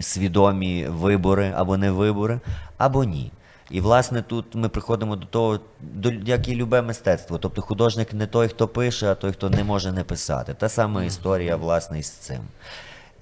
[0.00, 2.40] свідомі вибори або не вибори,
[2.78, 3.30] або ні.
[3.70, 7.38] І власне тут ми приходимо до того, до, як і любе мистецтво.
[7.38, 10.54] Тобто художник не той, хто пише, а той, хто не може не писати.
[10.54, 12.40] Та сама історія, власне, із цим.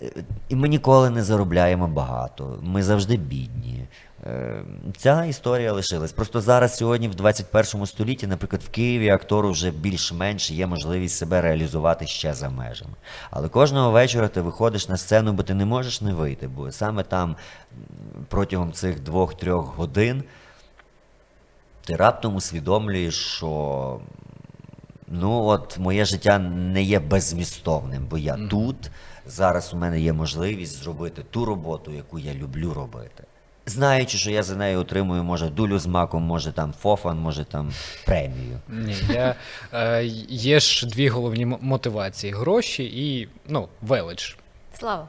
[0.03, 0.11] Е,
[0.49, 2.59] І ми ніколи не заробляємо багато.
[2.63, 3.85] Ми завжди бідні.
[4.27, 4.63] Е,
[4.97, 6.13] Ця історія лишилась.
[6.13, 11.41] Просто зараз, сьогодні, в 21 столітті, наприклад, в Києві актору вже більш-менш є можливість себе
[11.41, 12.95] реалізувати ще за межами.
[13.31, 17.03] Але кожного вечора ти виходиш на сцену, бо ти не можеш не вийти, бо саме
[17.03, 17.37] там
[18.29, 20.25] протягом цих двох-трьох годин
[21.85, 24.01] ти раптом усвідомлюєш, що
[25.09, 28.91] ну от моє життя не є беззмістовним, бо я тут.
[29.27, 33.25] Зараз у мене є можливість зробити ту роботу, яку я люблю робити.
[33.67, 37.73] Знаючи, що я за нею отримую, може, дулю з маком, може там фофан, може там
[38.05, 38.61] премію.
[38.69, 39.35] Ні, я,
[39.73, 44.37] е, є ж дві головні мотивації: гроші і ну, велич.
[44.79, 45.09] Слава.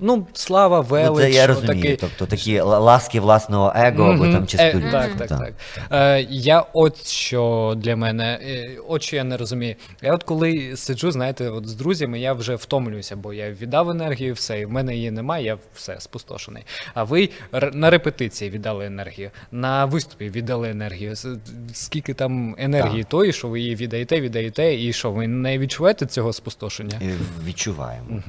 [0.00, 1.08] Ну, слава, велич.
[1.10, 1.72] ну, це я розумію.
[1.78, 4.32] отакий- Тобто такі ласки власного его або Мгм.
[4.32, 4.90] там Е, чистолюб.
[4.90, 5.52] так, так, так.
[5.92, 9.74] Е, я от що для мене, е, от що я не розумію.
[10.02, 14.34] Я от коли сиджу, знаєте, от з друзями, я вже втомлююся, бо я віддав енергію,
[14.34, 16.62] все, і в мене її немає, я все спустошений.
[16.94, 21.12] А ви р- на репетиції віддали енергію, на виступі віддали енергію.
[21.12, 21.36] С-
[21.72, 26.32] Скільки там енергії тої, що ви її віддаєте, віддаєте, і що ви не відчуваєте цього
[26.32, 26.98] спустошення?
[27.02, 27.14] Е,
[27.46, 28.22] Відчуваємо,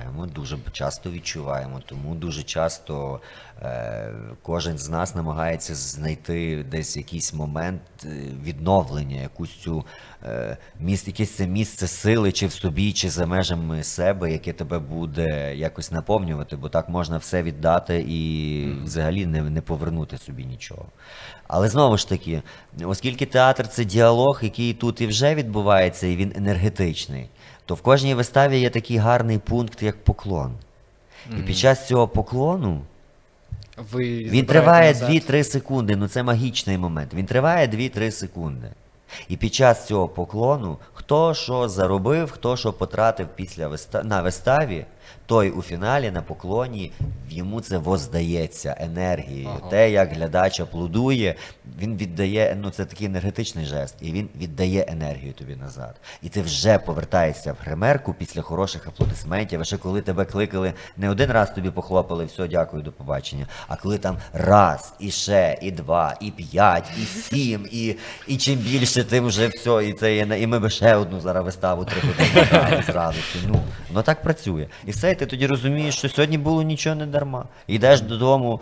[0.00, 1.80] відчуваємо, дуже часто відчуваємо.
[1.86, 3.20] Тому дуже часто
[3.62, 8.08] е, кожен з нас намагається знайти десь якийсь момент е,
[8.44, 9.84] відновлення, якусь цю
[10.24, 14.78] е, міст, якесь це місце сили, чи в собі, чи за межами себе, яке тебе
[14.78, 20.86] буде якось наповнювати, бо так можна все віддати і взагалі не, не повернути собі нічого.
[21.48, 22.42] Але знову ж таки,
[22.84, 27.28] оскільки театр це діалог, який тут і вже відбувається, і він енергетичний,
[27.70, 30.52] то в кожній виставі є такий гарний пункт, як поклон.
[31.38, 32.82] І під час цього поклону
[33.92, 35.10] Ви Він триває назад.
[35.10, 35.96] 2-3 секунди.
[35.96, 37.14] Ну це магічний момент.
[37.14, 38.68] Він триває 2-3 секунди.
[39.28, 44.02] І під час цього поклону, хто що заробив, хто що потратив після виста...
[44.02, 44.86] на виставі,
[45.30, 46.92] той у фіналі на поклоні
[47.30, 49.48] йому це воздається енергією.
[49.48, 49.70] Ага.
[49.70, 51.34] Те, як глядач аплодує,
[51.78, 55.94] він віддає, ну це такий енергетичний жест, і він віддає енергію тобі назад.
[56.22, 59.60] І ти вже повертаєшся в гримерку після хороших аплодисментів.
[59.60, 63.46] А ще коли тебе кликали, не один раз тобі похлопали, все, дякую, до побачення.
[63.68, 68.58] А коли там раз, і ще, і два, і п'ять, і сім, і, і чим
[68.58, 72.00] більше, тим вже все, і це є і ми би ще одну зараз виставу три
[72.00, 72.46] години
[72.86, 73.46] грали з.
[73.48, 74.66] Ну, воно так працює.
[74.86, 77.44] І все, ти тоді розумієш, що сьогодні було нічого не дарма.
[77.66, 78.60] Йдеш додому,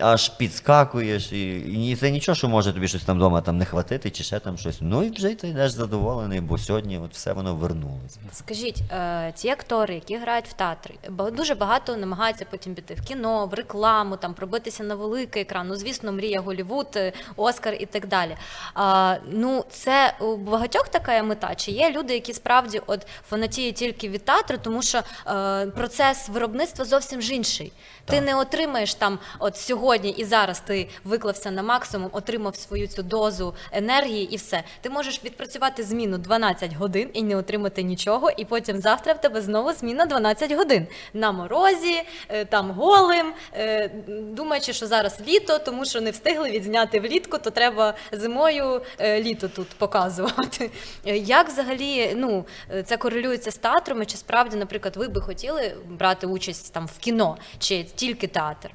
[0.00, 1.58] аж підскакуєш, і,
[1.90, 4.58] і це нічого, що може тобі щось там вдома там не хватити, чи ще там
[4.58, 4.78] щось.
[4.80, 8.20] Ну і вже ти йдеш задоволений, бо сьогодні от все воно вернулося.
[8.32, 10.94] Скажіть, е, ті актори, які грають в театрі,
[11.32, 15.68] дуже багато намагаються потім піти в кіно, в рекламу, там пробитися на великий екран.
[15.68, 18.36] Ну, звісно, мрія Голівуд, е, Оскар і так далі.
[18.74, 21.54] А, ну, це у багатьох така мета.
[21.54, 26.84] Чи є люди, які справді от фанатіють тільки від театру, тому що е, процес виробництва
[26.84, 27.72] зовсім ж інший.
[28.10, 33.02] Ти не отримаєш там, от сьогодні і зараз ти виклався на максимум, отримав свою цю
[33.02, 34.62] дозу енергії і все.
[34.80, 39.40] Ти можеш відпрацювати зміну 12 годин і не отримати нічого, і потім завтра в тебе
[39.40, 45.84] знову зміна 12 годин на морозі, е, там голим, е, думаючи, що зараз літо, тому
[45.84, 50.70] що не встигли відзняти влітку, то треба зимою е, літо тут показувати.
[51.14, 52.44] Як взагалі ну,
[52.84, 54.06] це корелюється з театрами?
[54.06, 58.70] Чи справді, наприклад, ви би хотіли брати участь там в кіно, чи тільки театр?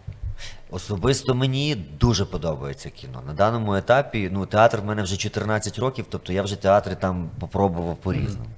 [0.72, 3.24] Особисто мені дуже подобається кіно.
[3.28, 7.30] На даному етапі, ну, театр в мене вже 14 років, тобто я вже театри там
[7.40, 8.50] попробував по-різному.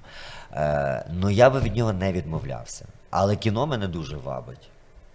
[0.53, 2.85] Е, ну я би від нього не відмовлявся.
[3.09, 4.69] Але кіно мене дуже вабить.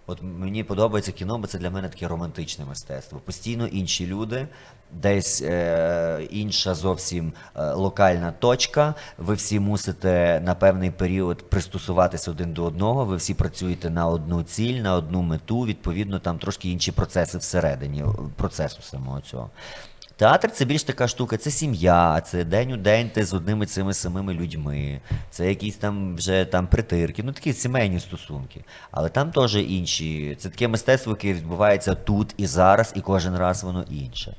[0.07, 3.19] От мені подобається кіно, бо це для мене таке романтичне мистецтво.
[3.25, 4.47] Постійно інші люди,
[4.91, 8.95] десь е, інша зовсім е, локальна точка.
[9.17, 13.05] Ви всі мусите на певний період пристосуватися один до одного.
[13.05, 15.61] Ви всі працюєте на одну ціль, на одну мету.
[15.61, 18.03] Відповідно, там трошки інші процеси всередині
[18.35, 19.49] процесу самого цього.
[20.15, 23.93] Театр це більш така штука, це сім'я, це день у день ти з одними цими
[23.93, 28.63] самими людьми, це якісь там вже там притирки, ну такі сімейні стосунки.
[28.91, 30.37] Але там теж інші.
[30.39, 34.35] Це таке мистецтво, яке відбувається тут і зараз, і кожен раз воно інше.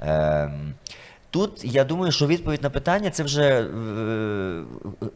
[0.00, 0.74] Ем,
[1.34, 4.64] Тут я думаю, що відповідь на питання це вже е,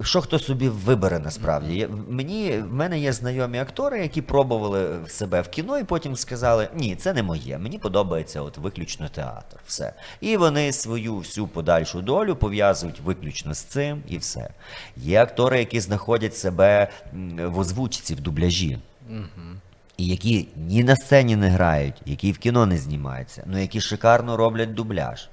[0.02, 1.88] що хто собі вибере насправді.
[2.08, 6.96] Мені, в мене є знайомі актори, які пробували себе в кіно і потім сказали: ні,
[6.96, 9.56] це не моє, мені подобається от виключно театр.
[9.66, 9.92] Все.
[10.20, 14.50] І вони свою всю подальшу долю пов'язують виключно з цим і все.
[14.96, 16.88] Є актори, які знаходять себе
[17.44, 18.78] в озвучці, в дубляжі.
[19.96, 24.36] І які ні на сцені не грають, які в кіно не знімаються, але які шикарно
[24.36, 25.28] роблять дубляж.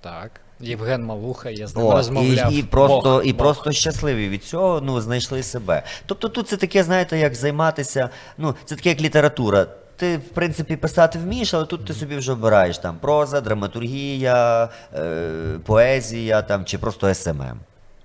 [0.00, 0.30] Так.
[0.60, 2.52] Євген Малуха, я з ним О, розмовляв.
[2.52, 3.38] і, і просто, Бог, і Бог.
[3.38, 5.82] просто щасливі від цього, ну, знайшли себе.
[6.06, 9.66] Тобто тут це таке, знаєте, як займатися, ну, це таке як література.
[9.96, 15.30] Ти, в принципі, писати вмієш, але тут ти собі вже обираєш там проза, драматургія, е,
[15.64, 17.60] поезія там, чи просто SMM.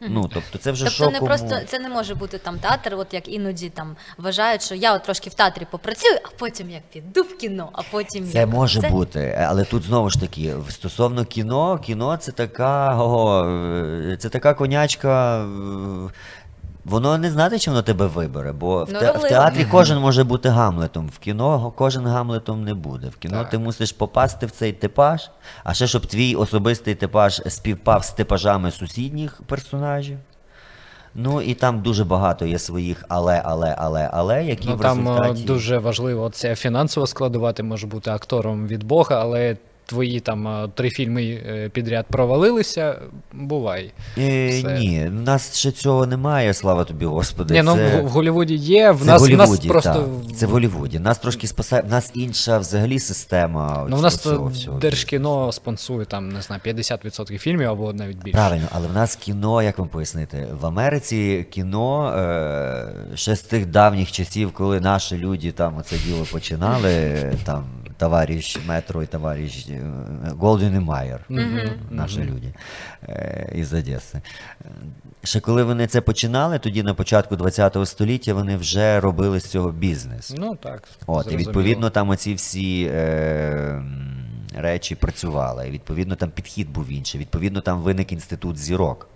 [0.09, 1.27] Ну, тобто це вже Тобто що не кому...
[1.27, 5.03] просто це не може бути там театр, от як іноді там вважають, що я от
[5.03, 8.81] трошки в театрі попрацюю, а потім як піду в кіно, а потім Це як може
[8.81, 14.29] це- бути, але тут знову ж таки, стосовно кіно, кіно це така, о, е, це
[14.29, 15.45] така конячка.
[16.85, 20.49] Воно не знати, чи воно тебе вибере, бо в, те, в театрі кожен може бути
[20.49, 23.07] Гамлетом, в кіно кожен Гамлетом не буде.
[23.07, 23.49] В кіно Так.
[23.49, 25.29] ти мусиш попасти в цей типаж,
[25.63, 30.17] а ще щоб твій особистий типаж співпав з типажами сусідніх персонажів.
[31.15, 35.07] Ну і там дуже багато є своїх але, але, але, але, які Ну, в там
[35.07, 35.43] е, результаті...
[35.43, 39.57] дуже важливо ця фінансова складова, ти можеш бути актором від Бога, але
[39.91, 42.95] твої там е, три фільми е, підряд провалилися,
[43.33, 43.93] бувай.
[44.17, 44.79] Е, Все.
[44.79, 47.53] ні, в нас ще цього немає, слава тобі, Господи.
[47.53, 48.01] Ні, ну це...
[48.01, 49.93] в, в Голлівуді є, в Це нас, в нас просто.
[49.93, 50.35] так.
[50.35, 50.99] Це в Голлівуді.
[50.99, 51.81] Нас трошки спасає.
[51.81, 53.87] В нас інша взагалі система.
[53.89, 54.79] Ну, в нас цього е, всього.
[54.79, 58.37] Держкіно спонсує там, не знаю, 50% фільмів або навіть більше.
[58.37, 63.65] Правильно, але в нас кіно, як вам пояснити, в Америці кіно е, ще з тих
[63.65, 66.91] давніх часів, коли наші люди там оце діло починали,
[67.43, 67.63] там
[68.01, 69.81] товариш Метро і товариш е,
[70.39, 71.25] Голден і Майер,
[71.89, 72.53] наші люди
[73.09, 74.21] е, із Одеси.
[74.61, 74.69] Е,
[75.23, 79.71] Ще коли вони це починали, тоді на початку ХХ століття вони вже робили з цього
[79.71, 80.33] бізнес.
[80.37, 80.83] Ну так.
[81.07, 83.83] От, і відповідно там оці всі е,
[84.55, 85.67] речі працювали.
[85.67, 87.21] І відповідно там підхід був інший.
[87.21, 89.10] Відповідно, там виник інститут зірок.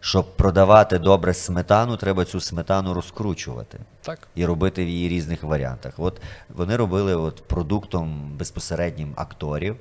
[0.00, 4.28] Щоб продавати добре сметану, треба цю сметану розкручувати Так.
[4.34, 5.92] і робити в її різних варіантах.
[5.96, 9.76] От вони робили от продуктом безпосереднім акторів.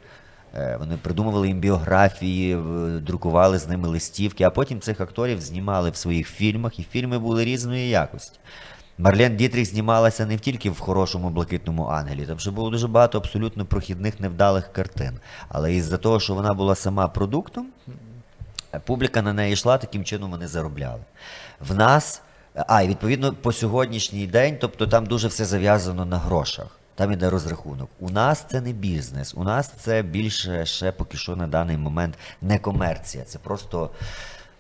[0.56, 2.56] Е, Вони придумували їм біографії,
[3.02, 7.46] друкували з ними листівки, а потім цих акторів знімали в своїх фільмах, і фільми були
[7.46, 8.40] різної якості.
[9.00, 13.66] Марлен Дітріх знімалася не тільки в хорошому блакитному ангелі, там ще було дуже багато абсолютно
[13.66, 15.20] прохідних невдалих картин.
[15.50, 17.92] Але із-за того, що вона була сама продуктом, Е,
[18.86, 21.02] Публіка на неї йшла, таким чином вони заробляли.
[21.60, 22.22] В нас,
[22.56, 26.68] а і відповідно по сьогоднішній день, тобто там дуже все зав'язано на грошах.
[26.96, 27.90] Там іде розрахунок.
[28.00, 32.16] У нас це не бізнес, у нас це більше ще поки що на даний момент
[32.42, 33.90] не комерція, це просто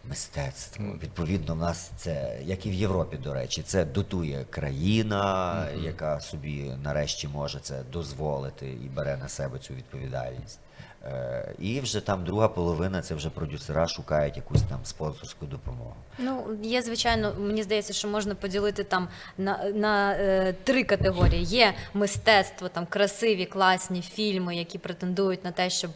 [0.09, 0.85] мистецтво.
[1.03, 6.71] Відповідно, в нас це, як і в Європі, до речі, це дотує країна, яка собі
[6.83, 10.59] нарешті може це дозволити і бере на себе цю відповідальність.
[11.05, 15.93] Е, І вже там друга половина це вже продюсера шукають якусь там спонсорську допомогу.
[16.17, 21.43] Ну, є, звичайно, мені здається, що можна поділити там на, на е, три категорії.
[21.43, 25.91] Є мистецтво, там красиві, класні фільми, які претендують на те, щоб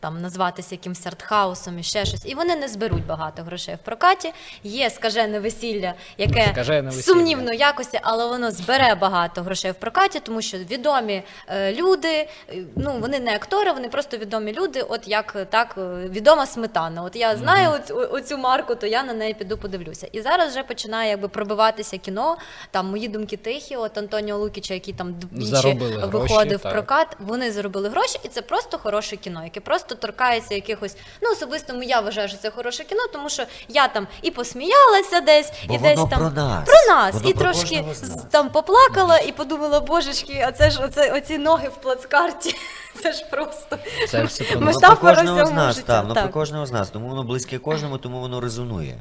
[0.00, 2.26] там назватися якимсь артхаусом і ще щось.
[2.26, 4.32] І вони не зберуть багато грошей в прокаті.
[4.64, 7.02] Є скажене весілля, яке Скажене весілля.
[7.02, 12.28] сумнівної якості, але воно збере багато грошей в прокаті, тому що відомі е, люди, е,
[12.76, 14.82] ну вони не актори, вони просто відомі люди.
[14.82, 17.02] От як е, так е, відома сметана.
[17.02, 20.08] От я знаю от, о- оцю марку, то я на неї піду подивлюся.
[20.12, 22.36] І зараз вже починає якби пробиватися кіно.
[22.70, 23.76] Там мої думки тихі.
[23.76, 26.72] От Антоніо Лукіча, який там двічі виходив в так.
[26.72, 30.96] прокат, вони заробили гроші, і це просто хороше кіно, яке просто торкається якихось.
[31.22, 35.52] Ну особисто я вважаю, що це хороше кіно, тому що я там і посміялася десь,
[35.68, 36.64] Бо і воно десь там про нас.
[36.68, 37.84] про нас, Воно і про трошки
[38.30, 42.54] там поплакала і подумала, божечки, а це ж оце, оці ноги в плацкарті.
[43.02, 43.78] Це ж просто
[44.08, 44.76] Це все про нас.
[44.78, 46.24] про кожного з нас, так, воно так.
[46.24, 48.98] про кожного з нас, тому воно близьке кожному, тому воно резонує.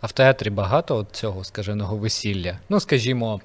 [0.00, 2.58] А в театрі багато от цього скаженого весілля.
[2.68, 3.40] Ну, скажімо,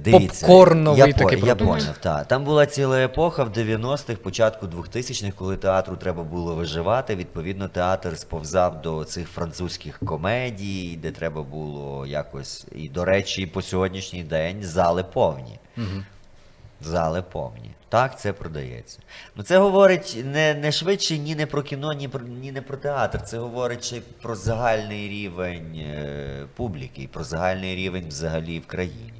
[0.00, 1.80] Дивіться, Попкорновий я, по- такий я продукт.
[1.80, 2.26] поняв, так.
[2.28, 7.16] Там була ціла епоха в 90-х, початку 2000-х, коли театру треба було виживати.
[7.16, 12.66] Відповідно, театр сповзав до цих французьких комедій, де треба було якось.
[12.72, 15.58] І, до речі, по сьогоднішній день зали повні.
[16.80, 17.70] Зали повні.
[17.88, 18.98] Так, це продається.
[19.36, 22.76] Ну це говорить не, не швидше ні не про кіно, ні про ні не про
[22.76, 23.22] театр.
[23.22, 29.19] Це говорить ще про загальний рівень е, публіки, і про загальний рівень взагалі в країні.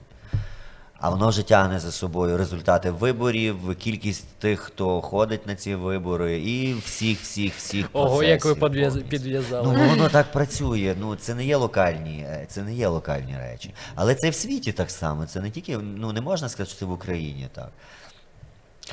[1.00, 6.40] А воно вже тягне за собою результати виборів, кількість тих, хто ходить на ці вибори,
[6.40, 7.86] і всіх, всіх, всіх.
[7.92, 9.76] ого, як ви підв'яз- підв'язали.
[9.78, 10.94] Ну воно так працює.
[11.00, 13.74] Ну це не є локальні, е, це не є локальні речі.
[13.94, 15.26] Але це в світі так само.
[15.26, 17.68] Це не тільки ну не можна сказати, що це в Україні так.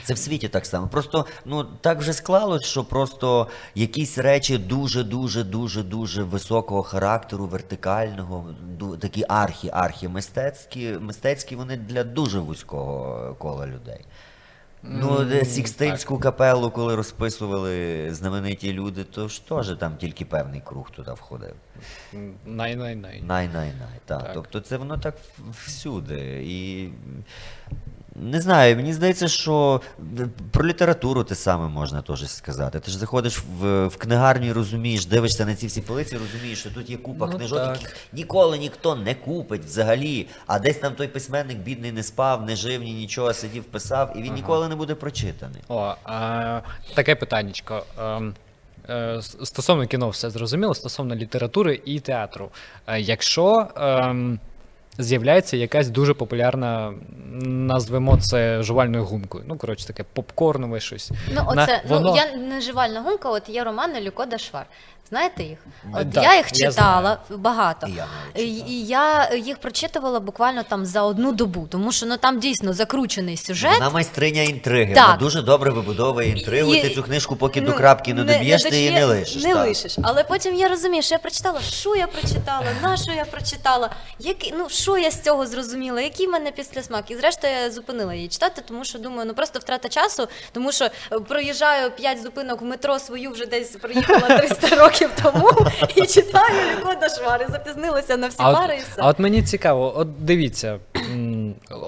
[0.04, 0.88] Це в світі так само.
[0.88, 7.46] Просто ну так вже склалось, що просто якісь речі дуже, дуже, дуже, дуже високого характеру,
[7.46, 8.56] вертикального,
[9.00, 14.06] такі архі, архі мистецькі, мистецькі вони для дуже вузького кола людей.
[14.84, 21.12] Ну, Сікстинську капелу, коли розписували знамениті люди, то ж теж там тільки певний круг туди
[21.12, 21.54] входив.
[22.46, 23.22] Най-най-най.
[23.22, 24.00] Най-най-най.
[24.06, 24.24] Так.
[24.24, 24.32] Так.
[24.34, 25.16] Тобто це воно так
[25.52, 26.44] всюди.
[26.46, 26.90] І
[28.22, 29.82] не знаю, мені здається, що
[30.52, 32.80] про літературу те саме можна теж сказати.
[32.80, 36.72] Ти ж заходиш в, в книгарню і розумієш, дивишся на ці всі полиці, розумієш, що
[36.72, 37.76] тут є купа Ну, книжок, так.
[37.76, 40.28] яких ніколи ніхто не купить взагалі.
[40.48, 44.22] А десь там той письменник бідний не спав, не жив, ні нічого, сидів, писав, і
[44.22, 45.62] він ніколи не буде прочитаний.
[45.70, 46.60] О, а,
[46.94, 47.84] таке питаннячко.
[48.02, 48.34] Ем,
[48.90, 52.50] е, Стосовно кіно все зрозуміло, стосовно літератури і театру.
[52.88, 54.40] Е, Якщо ем,
[54.98, 56.94] з'являється якась дуже популярна,
[57.42, 59.44] назвемо це жувальною гумкою.
[59.48, 61.12] Ну, коротше, таке попкорнове щось.
[61.36, 64.66] Ну, На- оце, воно- ну, я не жувальна гумка, от є романи Люко Дашвар.
[65.10, 65.60] Знаєте їх?
[65.94, 67.88] От Так, я їх я читала багато.
[67.88, 68.06] І я
[68.36, 73.38] І, я їх прочитувала буквально там за одну добу, тому що ну там дійсно закручений
[73.38, 73.74] сюжет.
[73.74, 74.94] Вона майстриня інтриги.
[74.94, 75.06] Так.
[75.06, 76.76] Вона дуже добре вибудовує інтригу.
[76.76, 79.44] І- ти цю книжку, поки ну, до крапки не, доб'єш, ти її не лишиш.
[79.44, 79.68] Не так.
[79.68, 79.98] лишиш.
[80.04, 83.90] Але потім я розумію, що я прочитала, що я прочитала, на що я прочитала,
[84.20, 87.12] які, ну що я з цього зрозуміла, який в мене післясмак.
[87.12, 90.86] І зрештою я зупинила її читати, тому що думаю, ну просто втрата часу, тому що
[90.86, 95.50] е, проїжджаю п'ять зупинок в метро свою вже десь проїхала 300 років тому
[95.96, 99.02] і читаю Люко Дашвар, запізнилася на всі А пари і все.
[99.02, 100.80] а от мені цікаво, от дивіться,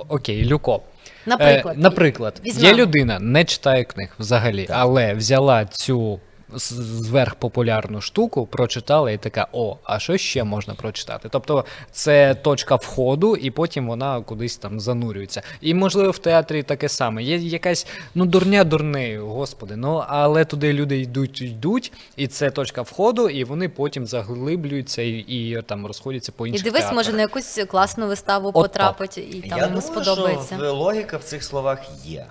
[0.07, 0.81] окей, Люко.
[1.25, 1.75] Наприклад.
[1.77, 6.19] Е, наприклад, є людина, не читає книг взагалі, але взяла цю
[6.55, 11.29] з- зверхпопулярну штуку, прочитала і така: о, а що ще можна прочитати?
[11.31, 15.41] Тобто це точка входу, і потім вона кудись там занурюється.
[15.61, 17.23] І можливо в театрі таке саме.
[17.23, 19.75] Є якась ну дурня дурнею, господи.
[19.75, 25.09] Ну але туди люди йдуть, йдуть, і це точка входу, і вони потім заглиблюються і,
[25.11, 26.93] і там розходяться по І дивись, театрах.
[26.93, 30.55] може на якусь класну виставу От потрапить і там Я йому думаю, сподобається.
[30.57, 32.25] що в- логіка в цих словах є.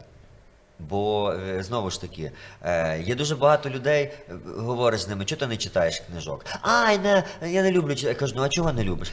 [0.78, 5.40] Бо е, знову ж таки, е, є дуже багато людей, е, говориш з ними, чого
[5.40, 6.44] ти не читаєш книжок?
[6.62, 8.08] Ай, не, я не люблю читати.
[8.08, 9.12] Я кажу, ну а чого не любиш?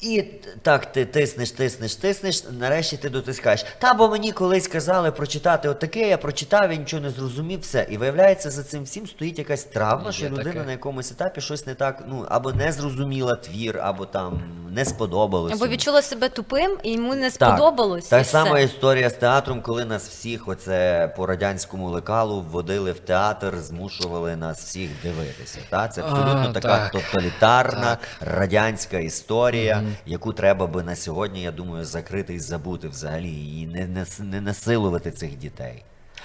[0.00, 0.22] І
[0.62, 3.64] так ти тиснеш, тиснеш, тиснеш, нарешті ти дотискаєш.
[3.78, 7.86] Та бо мені колись казали прочитати отаке, я прочитав, я нічого не зрозумів, все.
[7.90, 10.62] І виявляється, за цим всім стоїть якась травма, що людина таке.
[10.64, 15.54] на якомусь етапі щось не так, ну або не зрозуміла твір, або там не сподобалося.
[15.54, 17.32] Або відчула себе тупим, і йому не Так.
[17.56, 18.06] сподобалось.
[18.08, 18.64] Та і сама все.
[18.64, 24.60] історія з театром, коли нас всіх оце по радянському лекалу вводили в театр, змушували нас
[24.64, 25.58] всіх дивитися.
[25.70, 25.88] Та?
[25.88, 26.90] Це абсолютно А, така так.
[26.92, 33.66] тоталітарна радянська історія, яку треба би на сьогодні, я думаю, закрити і забути взагалі, і
[33.66, 35.84] не, не, не насилувати цих дітей.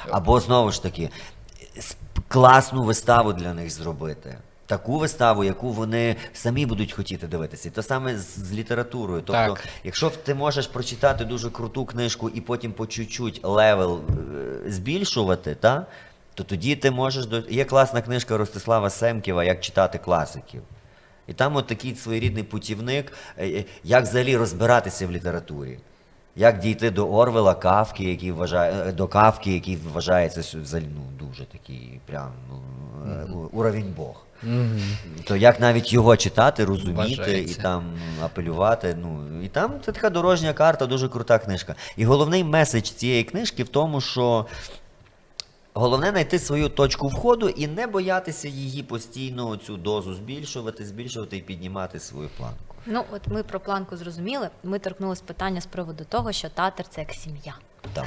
[0.10, 1.10] Або знову ж таки,
[2.28, 4.38] класну виставу для них зробити.
[4.66, 7.70] Таку виставу, яку вони самі будуть хотіти дивитися.
[7.70, 9.22] І те саме з, з літературою.
[9.26, 9.64] Тобто, Так.
[9.84, 14.00] Якщо ти можеш прочитати дуже круту книжку і потім по чуть-чуть level
[14.66, 15.86] е, збільшувати, та,
[16.34, 17.40] то тоді ти можеш до.
[17.50, 20.62] Є класна книжка Ростислава Семківа Як читати класиків.
[21.28, 25.80] І там от такий своєрідний путівник, е, е, як взагалі розбиратися в літературі.
[26.36, 32.00] Як дійти до Орвела, Кафки, який вважає, е, до Кафки, який вважається ну, дуже такий
[32.06, 32.32] прям
[33.28, 34.26] ну, уровень Бог.
[35.24, 37.84] То як навіть його читати, розуміти і там
[38.22, 38.98] апелювати.
[39.02, 41.76] Ну і там це така дорожня карта, дуже крута книжка.
[41.98, 44.46] І головний меседж цієї книжки в тому, що
[45.74, 51.42] головне знайти свою точку входу і не боятися її постійно цю дозу збільшувати, збільшувати і
[51.42, 52.76] піднімати свою планку.
[52.86, 54.50] Ну, от ми про планку зрозуміли.
[54.64, 57.56] Ми торкнулися питання з приводу того, що татер це як сім'я.
[57.94, 58.06] Так.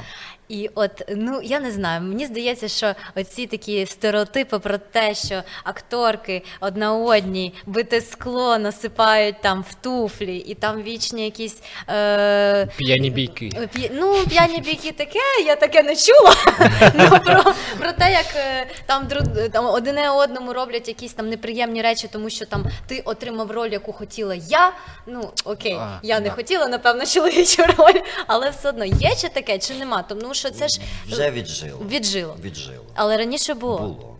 [0.49, 5.43] І от, ну я не знаю, мені здається, що оці такі стереотипи про те, що
[5.63, 11.61] акторки одна одній бите скло насипають там в туфлі, і там вічні якісь.
[11.89, 13.49] Е, П'яні бійки.
[13.75, 16.33] П'я- Ну, п'яні бійки таке, я таке не чула.
[16.95, 19.07] ну, про, про те, як е, там,
[19.51, 23.93] там одне одному роблять якісь там неприємні речі, тому що там ти отримав роль, яку
[23.93, 24.73] хотіла я.
[25.07, 29.59] Ну, окей, А, я не хотіла, напевно, чоловічу роль, але все одно є чи таке,
[29.59, 30.03] чи нема?
[30.03, 31.79] Тому що це ж Вже віджило.
[31.89, 32.37] віджило.
[32.41, 32.85] Віджило.
[32.95, 33.79] Але раніше було.
[33.79, 34.15] Було.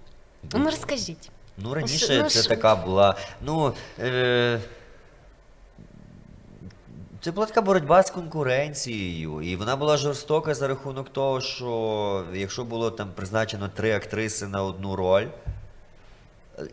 [0.53, 1.29] Ну, ну, розкажіть.
[1.57, 2.49] Ну, раніше ну, це що?
[2.49, 3.15] така була.
[3.41, 3.73] Ну.
[3.99, 4.59] Е...
[7.21, 12.63] Це була така боротьба з конкуренцією, і вона була жорстока за рахунок того, що якщо
[12.63, 15.27] було там призначено три актриси на одну роль,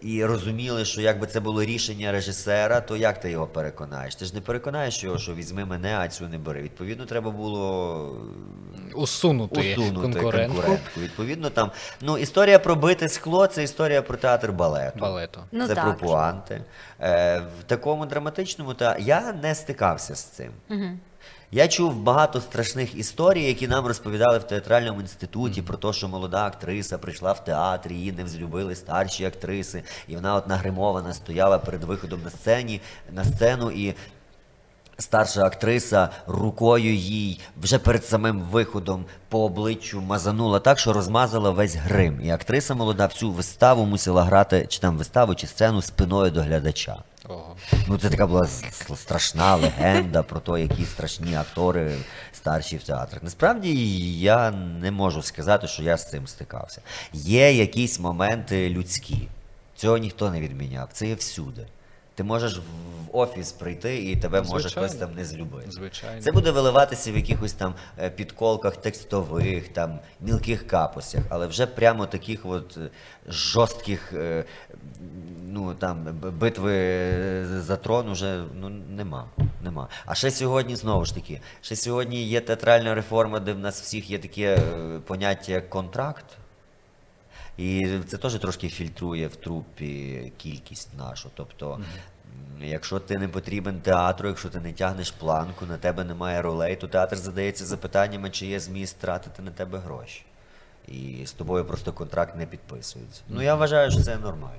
[0.01, 4.15] і розуміли, що якби це було рішення режисера, то як ти його переконаєш?
[4.15, 6.63] Ти ж не переконаєш його, що візьми мене, а цю не бери.
[6.63, 8.17] Відповідно, треба було
[8.95, 11.01] Усунути, усунути конкурентку конкурентку.
[11.01, 11.71] Відповідно, там
[12.01, 14.99] ну історія про бите скло це історія про театр балету.
[14.99, 15.41] балету.
[15.53, 15.85] Ну, це так.
[15.85, 16.65] про пуанти.
[17.01, 20.53] Е, в такому драматичному та я не стикався з цим.
[20.71, 20.99] Угу.
[21.55, 26.47] Я чув багато страшних історій, які нам розповідали в театральному інституті про те, що молода
[26.47, 31.85] актриса прийшла в театр, її не взлюбили старші актриси, і вона от нагримована стояла перед
[31.85, 32.81] виходом на сцені
[33.13, 33.95] на сцену і.
[34.99, 41.75] Старша актриса рукою їй вже перед самим виходом по обличчю мазанула так, що розмазала весь
[41.75, 42.21] грим.
[42.25, 46.97] І актриса молода всю виставу мусила грати, чи там виставу, чи сцену спиною до глядача.
[47.29, 47.57] Ого.
[47.89, 48.49] Ну, це така була
[48.97, 51.97] страшна легенда про те, які страшні актори
[52.33, 53.23] старші в театрах.
[53.23, 53.71] Насправді
[54.19, 56.81] я не можу сказати, що я з цим стикався.
[57.13, 59.29] Є якісь моменти людські.
[59.77, 60.89] Цього ніхто не відміняв.
[60.93, 61.67] Це є всюди.
[62.15, 62.63] Ти можеш в
[63.13, 65.71] офіс прийти і тебе може хтось там не злюбити.
[65.71, 66.23] Звичайно.
[66.23, 72.07] Це буде виливатися в якихось там е, підколках текстових, там мілких капусях, але вже прямо
[72.07, 72.91] таких от е,
[73.29, 74.45] жорстких е,
[75.49, 76.05] ну там
[76.39, 76.73] битви
[77.61, 79.25] за трон уже ну нема.
[79.65, 79.89] Нема.
[80.07, 84.11] А ще сьогодні знову ж таки, ще сьогодні є театральна реформа, де в нас всіх
[84.11, 84.59] є таке
[85.07, 86.25] поняття як контракт.
[87.59, 91.31] І це теж трошки фільтрує в трупі кількість нашу.
[91.35, 91.85] Тобто, м,
[92.65, 96.89] якщо ти не потрібен театру, якщо ти не тягнеш планку, на тебе немає ролей, то
[96.89, 100.23] театр задається запитаннями, чи є зміст тратити на тебе гроші.
[100.89, 103.23] І з тобою просто контракт не підписується.
[103.29, 104.57] Ну я вважаю, що це нормально.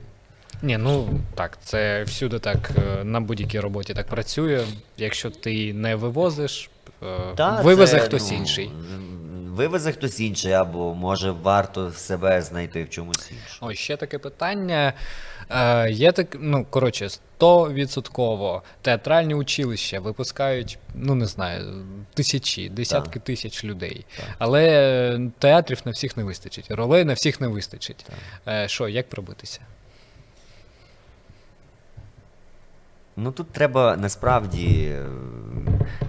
[0.62, 4.66] Ні, ну так, це всюди так е, на будь-якій роботі так працює.
[4.98, 6.70] Якщо ти не вивозиш,
[7.04, 8.72] е, Та, вивезе це, хтось ну, інший.
[9.54, 13.72] Вивезе хтось інший, або може варто себе знайти в чомусь іншому.
[13.72, 14.94] Ось ще таке питання.
[15.50, 23.64] Е, є так, ну коротше, 100% театральні училища випускають, ну не знаю, тисячі, десятки тисяч
[23.64, 24.06] людей.
[24.38, 28.06] Але е, театрів на всіх не вистачить, ролей на всіх не вистачить.
[28.48, 29.60] Е, що, як пробитися?
[33.18, 34.96] Ну тут треба насправді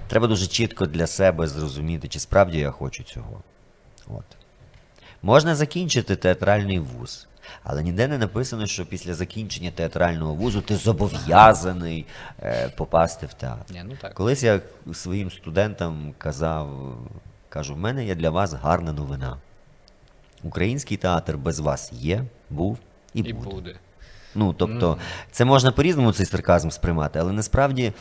[0.09, 3.43] треба дуже чітко для себе зрозуміти, чи справді я хочу цього.
[4.09, 4.25] От.
[5.23, 7.27] Можна закінчити театральний вуз,
[7.63, 12.07] але ніде не написано, що після закінчення театрального вузу ти зобов'язаний
[12.43, 13.75] е, попасти в театр.
[13.75, 14.15] Ні, ну так.
[14.15, 14.61] Колись я
[14.93, 16.97] своїм студентам казав,
[17.49, 19.37] кажу, в мене є для вас гарна новина.
[20.43, 22.79] Український театр без вас є, був
[23.15, 23.51] і, І буде.
[23.51, 23.75] буде.
[24.35, 24.99] Ну, тобто,
[25.30, 27.93] це можна по-різному цей сарказм сприймати, але насправді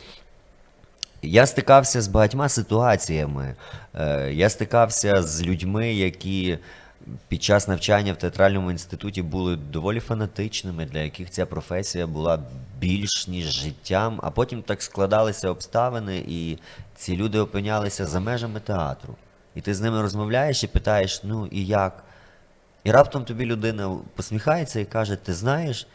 [1.22, 3.54] я стикався з багатьма ситуаціями.
[3.94, 6.58] Е, Я стикався з людьми, які
[7.28, 12.42] під час навчання в театральному інституті були доволі фанатичними, для яких ця професія була
[12.78, 16.58] більш ніж життям, а потім так складалися обставини, і
[16.96, 19.14] ці люди опинялися за межами театру.
[19.54, 22.04] І ти з ними розмовляєш і питаєш, ну і як?
[22.84, 25.86] І раптом тобі людина посміхається і каже: Ти знаєш,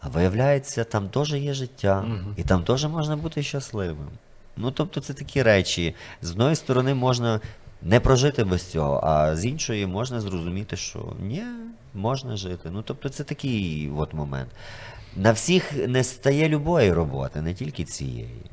[0.00, 2.04] а виявляється, там теж є життя,
[2.36, 4.08] і там теж можна бути щасливим.
[4.56, 5.94] Ну, тобто, це такі речі.
[6.22, 7.40] З одної сторони, можна
[7.82, 11.42] не прожити без цього, а з іншої можна зрозуміти, що ні,
[11.94, 12.68] можна жити.
[12.72, 14.50] Ну, тобто, це такий от момент.
[15.16, 18.50] На всіх не стає любої роботи, не тільки цієї.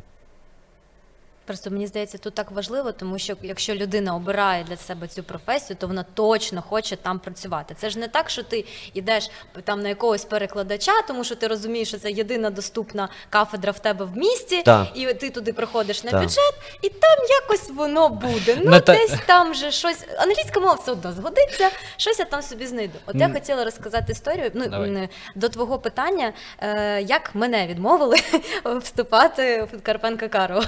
[1.46, 5.78] Просто мені здається, тут так важливо, тому що якщо людина обирає для себе цю професію,
[5.80, 7.76] то вона точно хоче там працювати.
[7.80, 9.30] Це ж не так, що ти йдеш
[9.64, 14.06] там на якогось перекладача, тому що ти розумієш, що це єдина доступна кафедра в тебе
[14.06, 14.88] в місті, Так.
[14.96, 16.22] і ти туди приходиш на Так.
[16.22, 18.56] бюджет, і там якось воно буде.
[18.64, 20.06] Ну Ну, та- десь там же щось.
[20.18, 22.94] Англійська мова все одно згодиться, щось я там собі знайду.
[23.06, 24.52] От я хотіла розказати історію.
[24.54, 25.10] Ну Давай.
[25.36, 28.18] до твого питання, е, як мене відмовили
[28.82, 30.66] вступати в Карпенка Карова.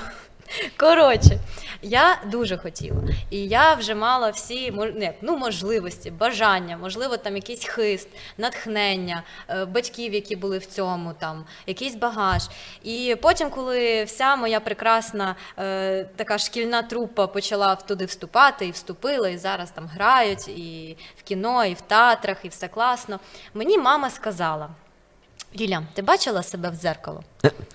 [0.77, 1.39] Коротше,
[1.81, 7.67] я дуже хотіла, і я вже мала всі не, ну, можливості, бажання, можливо, там якийсь
[7.67, 12.43] хист, натхнення, е, батьків, які були в цьому, там якийсь багаж.
[12.83, 19.29] І потім, коли вся моя прекрасна е, така шкільна трупа почала туди вступати і вступила,
[19.29, 23.19] і зараз там грають, і в кіно, і в театрах, і все класно.
[23.53, 24.69] Мені мама сказала.
[25.59, 27.23] Ліля, ти бачила себе в дзеркало?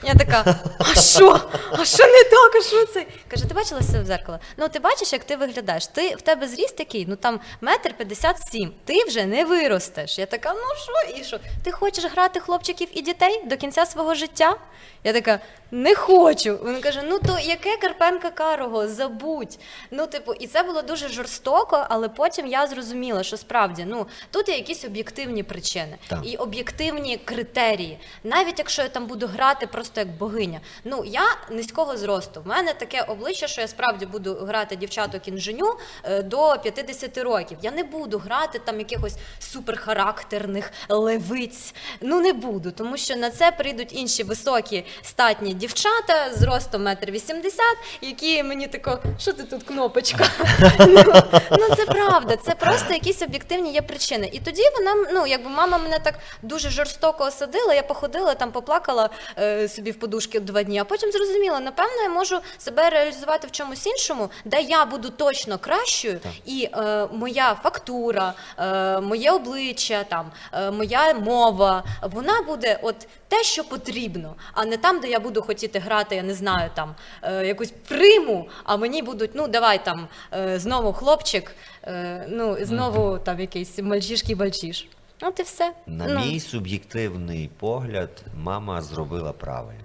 [0.05, 1.41] Я така, а що?
[1.73, 2.57] А що не так?
[2.57, 3.07] А що це?
[3.29, 4.39] Каже, ти бачила себе в дзеркало?
[4.57, 5.87] Ну, ти бачиш, як ти виглядаєш.
[5.87, 7.07] Ти в тебе зріст який?
[7.07, 8.73] Ну там метр п'ятдесят сім.
[8.85, 10.19] Ти вже не виростеш.
[10.19, 11.39] Я така, ну що і що?
[11.65, 14.57] Ти хочеш грати хлопчиків і дітей до кінця свого життя?
[15.05, 15.41] Я така,
[15.71, 16.59] не хочу.
[16.67, 18.89] Він каже: ну то яке Карпенка Карого?
[18.89, 19.59] Забудь.
[19.91, 24.49] Ну, типу, і це було дуже жорстоко, але потім я зрозуміла, що справді ну тут
[24.49, 26.19] є якісь об'єктивні причини Так.
[26.25, 27.99] і об'єктивні критерії.
[28.25, 30.61] Навіть якщо я там буду грати просто як богиня.
[30.85, 32.43] Ну я низького зросту.
[32.43, 35.75] В мене таке обличчя, що я справді буду грати дівчаток інженю
[36.05, 37.59] е, до 50 років.
[37.63, 41.75] Я не буду грати там якихось суперхарактерних левиць.
[42.01, 47.11] Ну не буду, тому що на це прийдуть інші високі статні дівчата з ростом метр
[47.11, 50.27] вісімдесят, які мені тако, що ти тут кнопочка?
[50.79, 51.05] ну,
[51.51, 54.31] ну це правда, це просто якісь об'єктивні є причини.
[54.33, 59.11] І тоді вона, ну якби мама мене так дуже жорстоко осадила, я походила там, поплакала
[59.39, 63.51] е, собі в подушки два дні, а потім зрозуміла, напевно, я можу себе реалізувати в
[63.51, 70.31] чомусь іншому, де я буду точно кращою, і е, моя фактура, е, моє обличчя, там
[70.53, 72.97] е, моя мова, вона буде от
[73.29, 76.95] те, що потрібно, а не там, де я буду хотіти грати, я не знаю, там
[77.23, 83.19] е, якусь приму, а мені будуть, ну давай там е, знову хлопчик, е, ну знову
[83.19, 84.89] там якийсь мальчишки бальчиш.
[85.23, 85.73] От і все.
[85.87, 89.79] На ну, мій суб'єктивний погляд, мама зробила правильно.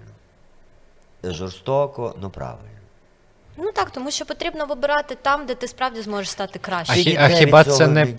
[1.24, 2.78] Жорстоко, але правильно.
[3.56, 6.92] ну так, тому що потрібно вибирати там, де ти справді зможеш стати А, краще.
[6.92, 8.14] Хі, а хіба це не,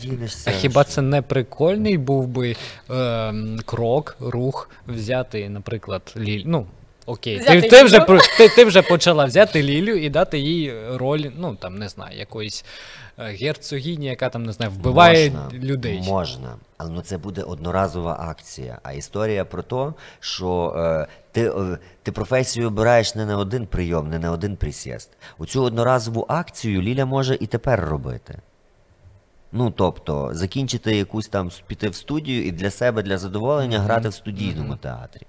[0.46, 2.56] а хіба це не прикольний був би
[2.90, 6.44] ем, крок, рух взяти, наприклад, Ліль.
[6.46, 6.68] Ну,
[7.06, 8.00] окей, ти, ти, вже,
[8.38, 12.66] ти, ти вже почала взяти Лілю і дати їй роль, ну там не знаю, якоїсь
[13.18, 16.02] е, герцогині, яка там не знаю, вбиває можна, людей.
[16.02, 18.80] Можна, але ну, це буде одноразова акція.
[18.84, 24.10] А історія про те, що е, ти, е, ти професію обираєш не на один прийом,
[24.10, 25.12] не на один присіст.
[25.38, 28.40] У цю одноразову акцію Ліля може і тепер робити.
[29.52, 34.14] Ну, тобто, закінчити якусь там, піти в студію і для себе, для задоволення грати в
[34.14, 35.22] студійному театрі.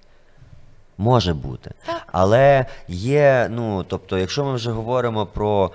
[0.99, 1.75] Може бути.
[2.07, 5.71] Але є, ну, тобто, якщо ми вже говоримо про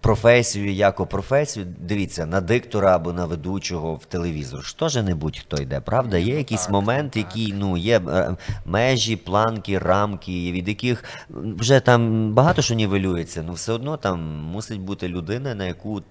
[0.00, 1.66] професію як професію.
[1.78, 4.64] Дивіться, на диктора або на ведучого в телевізор.
[4.64, 6.18] ж теж не будь-хто йде, правда?
[6.18, 12.62] Є якийсь момент, який ну, є е, межі, планки, рамки, від яких вже там багато
[12.62, 14.20] що нівелюється, ну все одно там
[14.52, 16.02] мусить бути людина, на яку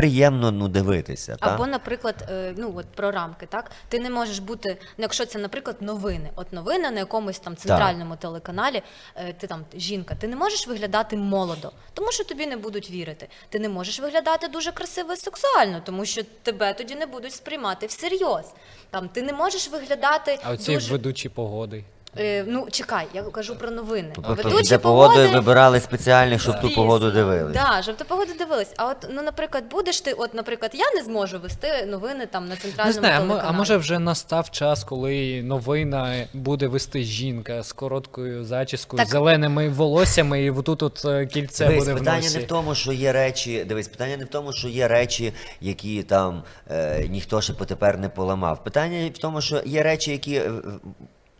[0.00, 1.36] приємно ну, дивитися.
[1.36, 1.54] та?
[1.54, 5.38] Або, наприклад, е, ну от про рамки, так ти не можеш бути, ну якщо це,
[5.38, 6.30] наприклад, новини.
[6.36, 8.82] От новини на якомусь там центральному телеканалі,
[9.16, 13.28] е, ти там жінка, ти не можеш виглядати молодо, тому що тобі не будуть вірити.
[13.48, 17.86] Ти не можеш виглядати дуже красиво і сексуально, тому що тебе тоді не будуть сприймати
[17.86, 18.44] всерйоз.
[18.90, 20.92] Там ти не можеш виглядати А оці дуже.
[20.92, 21.84] ведучі погоди.
[22.18, 24.08] Е, ну чекай, я кажу про новини.
[24.14, 26.82] Тобто Ведучі для погоди погоди- вибирали спеціально, щоб ту Звісно.
[26.82, 27.54] погоду дивились.
[27.54, 28.72] Да, щоб ти погоду дивилась.
[28.76, 32.50] А от, ну, наприклад, будеш ти, от, наприклад, я не зможу вести новини там на
[32.54, 33.54] Не центральному знаю, а, мо- телеканалі.
[33.54, 39.68] а може вже настав час, коли новина буде вести жінка з короткою зачіскою, Так- зеленими
[39.68, 42.38] волоссями, і отут от е, кільце Дивись, буде в питання носі.
[42.38, 43.64] не в тому, що є речі.
[43.64, 48.08] Дивись, питання не в тому, що є речі, які там е, ніхто ще потепер не
[48.08, 48.64] поламав.
[48.64, 50.34] Питання в тому, що є речі, які.
[50.34, 50.50] е,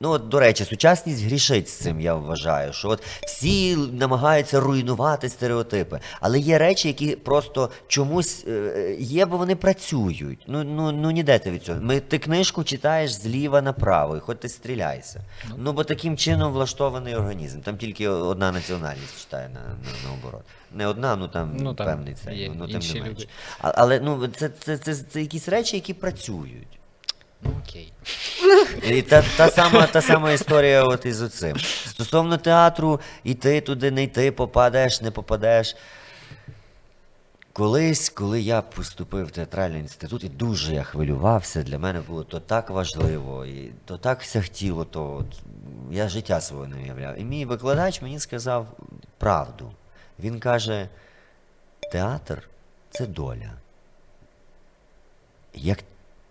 [0.02, 5.28] Ну, от, до речі, сучасність грішить з цим, я вважаю, що от всі намагаються руйнувати
[5.28, 6.00] стереотипи.
[6.20, 10.44] Але є речі, які просто чомусь е, є, бо вони працюють.
[10.46, 11.80] Ну, ну, ну ніде ти від цього.
[11.80, 15.24] Ми, ти книжку читаєш зліва направо, і хоч ти стріляйся.
[15.56, 17.60] Ну, бо таким чином влаштований організм.
[17.60, 20.42] Там тільки одна національність читає на, на, наоборот.
[20.74, 23.26] Не одна, ну там, Ну, там певний цей, ну, ну тим не менше.
[23.58, 26.79] але ну, це, це, це, це якісь речі, які працюють.
[27.42, 27.92] Ну окей.
[28.82, 31.56] І та, та, сама, та сама історія от із оцим.
[31.86, 35.76] Стосовно театру, йти туди, не йти, попадеш, не попадеш.
[37.52, 42.40] Колись, коли я поступив в театральний інститут, і дуже я хвилювався, для мене було то
[42.40, 45.26] так важливо, і то так все хотіло, то от,
[45.90, 47.18] я життя свого не уявляв.
[47.18, 48.66] І мій викладач мені сказав
[49.18, 49.72] правду.
[50.18, 50.88] Він каже:
[51.92, 52.48] театр
[52.90, 53.52] це доля.
[55.54, 55.78] Як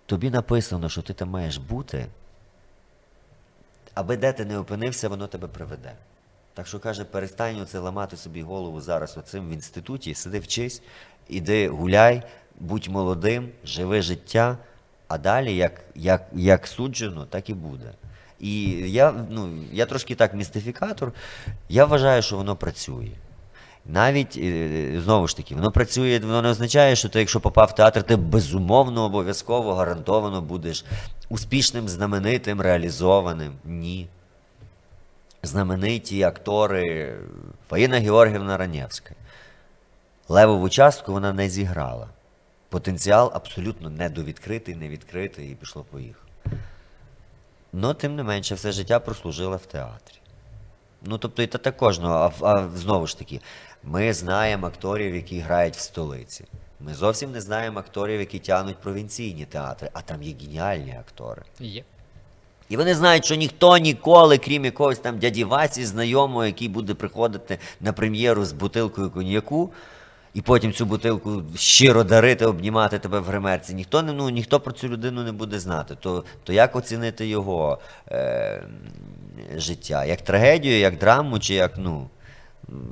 [0.09, 2.05] тобі написано, що ти там маєш бути,
[3.93, 5.93] аби де ти не опинився, воно тебе приведе.
[6.53, 10.81] Так що каже, перестань оце ламати собі голову зараз оцим в інституті, сиди вчись,
[11.27, 12.23] іди гуляй,
[12.59, 14.57] будь молодим, живи життя,
[15.07, 17.91] а далі, як, як, як суджено, так і буде.
[18.39, 21.13] І я, ну, я трошки так містифікатор,
[21.69, 23.11] я вважаю, що воно працює.
[23.85, 27.75] Навіть е, знову ж таки, воно працює, воно не означає, що ти, якщо попав в
[27.75, 30.85] театр, ти безумовно обов'язково гарантовано будеш
[31.29, 33.53] успішним, знаменитим, реалізованим.
[33.65, 34.07] Ні.
[35.43, 37.15] Знамениті актори
[37.69, 39.15] Фаїна Георгівна Ранєвська.
[40.27, 42.07] Левову частку вона не зіграла.
[42.69, 46.25] Потенціал абсолютно недовідкритий, не відкритий і пішло поїхало.
[47.73, 50.15] Ну, тим не менше, все життя прослужила в театрі.
[51.01, 53.41] Ну, тобто, і та, та кожного, а, а знову ж таки,
[53.83, 56.45] ми знаємо акторів, які грають в столиці.
[56.79, 61.41] Ми зовсім не знаємо акторів, які тягнуть провінційні театри, а там є геніальні актори.
[61.59, 61.83] Є.
[62.69, 67.57] І вони знають, що ніхто ніколи, крім якогось там дяді Васі, знайомого, який буде приходити
[67.81, 69.69] на прем'єру з бутилкою коньяку,
[70.33, 73.73] і потім цю бутилку щиро дарити, обнімати тебе в гримерці.
[73.73, 75.95] Ніхто не ну, ніхто про цю людину не буде знати.
[75.99, 77.79] То, то як оцінити його
[78.11, 78.63] е,
[79.55, 80.05] життя?
[80.05, 82.09] Як трагедію, як драму, чи як ну.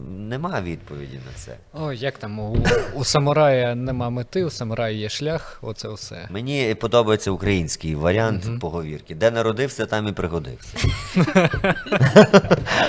[0.07, 1.57] Нема відповіді на це.
[1.73, 2.57] О, як там у,
[2.93, 6.27] у самурая нема мети, у самурая є шлях, оце все.
[6.31, 9.15] Мені подобається український варіант поговірки.
[9.15, 10.77] Де народився, там і пригодився.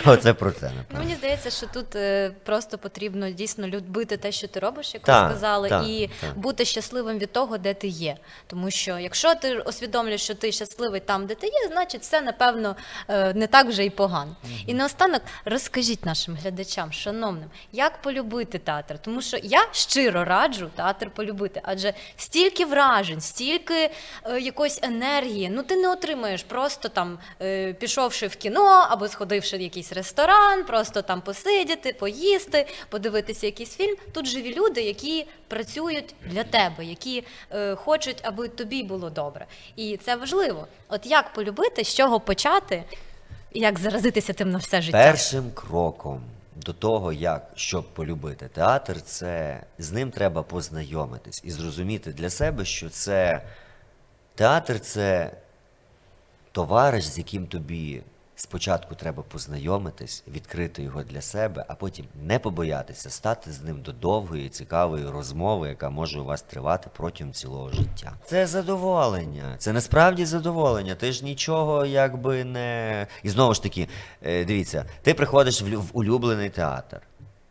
[0.07, 4.49] Оце про це, Ну, мені здається, що тут е, просто потрібно дійсно любити те, що
[4.49, 6.39] ти робиш, як ви сказали, так, і так.
[6.39, 8.17] бути щасливим від того, де ти є.
[8.47, 12.77] Тому що якщо ти усвідомлюєш, що ти щасливий там, де ти є, значить все напевно
[13.09, 14.37] е, не так вже і погано.
[14.67, 21.11] І наостанок розкажіть нашим глядачам, шановним, як полюбити театр, тому що я щиро раджу театр
[21.11, 23.91] полюбити, адже стільки вражень, стільки
[24.25, 29.57] е, якоїсь енергії, ну ти не отримаєш просто там е, пішовши в кіно або сходивши
[29.57, 33.97] в якийсь ресторан, просто там посидіти, поїсти, подивитися якийсь фільм.
[34.13, 39.47] Тут живі люди, які працюють для тебе, які е, хочуть, аби тобі було добре.
[39.77, 40.67] І це важливо.
[40.89, 42.85] От як полюбити, з чого почати,
[43.53, 44.99] як заразитися тим на все життя.
[44.99, 46.21] Першим кроком
[46.59, 52.65] до того, як щоб полюбити театр, це з ним треба познайомитись і зрозуміти для себе,
[52.65, 53.43] що це
[54.35, 55.31] театр це
[56.53, 58.03] товариш, з яким тобі
[58.41, 63.93] спочатку треба познайомитись, відкрити його для себе, а потім не побоятися стати з ним до
[63.93, 68.13] довгої, цікавої розмови, яка може у вас тривати протягом цілого життя.
[68.25, 69.55] Це задоволення.
[69.59, 70.95] Це насправді задоволення.
[70.95, 73.07] Ти ж нічого якби не.
[73.23, 73.89] І знову ж таки,
[74.23, 77.01] е, дивіться, ти приходиш в улюблений театр.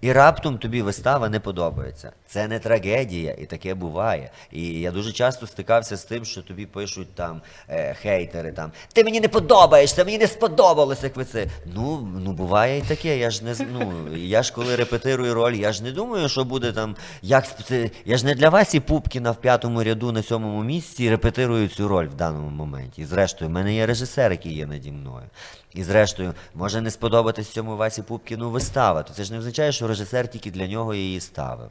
[0.01, 2.11] І раптом тобі вистава не подобається.
[2.27, 4.31] Це не трагедія, і таке буває.
[4.51, 9.03] І я дуже часто стикався з тим, що тобі пишуть там е, хейтери, там ти
[9.03, 11.47] мені не подобаєшся, мені не сподобалося, як ви це.
[11.65, 13.17] Ну, ну буває і таке.
[13.17, 16.71] Я ж не ну, я ж коли репетирую роль, я ж не думаю, що буде
[16.71, 16.95] там.
[17.21, 21.67] Як це, я ж не для Васі Пупкіна в п'ятому ряду на сьомому місці репетирую
[21.67, 23.01] цю роль в даному моменті.
[23.01, 25.25] І зрештою, в мене є режисер, який є наді мною.
[25.73, 29.03] І зрештою, може не сподобатись цьому Васі Пупкіну вистава.
[29.03, 31.69] То це ж не означає, що режисер тільки для нього її ставив.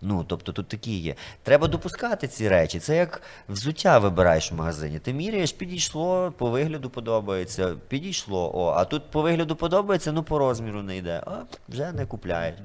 [0.00, 1.14] Ну, тобто тут такі є.
[1.42, 2.78] Треба допускати ці речі.
[2.80, 4.98] Це як взуття вибираєш в магазині.
[4.98, 8.50] Ти міряєш, підійшло, по вигляду подобається, підійшло.
[8.54, 11.22] О, а тут по вигляду подобається, ну по розміру не йде.
[11.26, 11.36] А
[11.68, 12.56] вже не купляєш.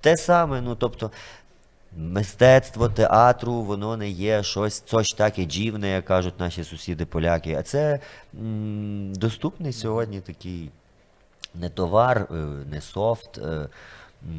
[0.00, 1.10] Те саме, ну тобто.
[1.98, 7.54] Мистецтво театру, воно не є щось, щось таке джівне, як кажуть наші сусіди поляки.
[7.54, 8.00] А це
[8.34, 10.70] м, доступний сьогодні такий
[11.54, 12.34] не товар, е,
[12.70, 13.68] не софт, е,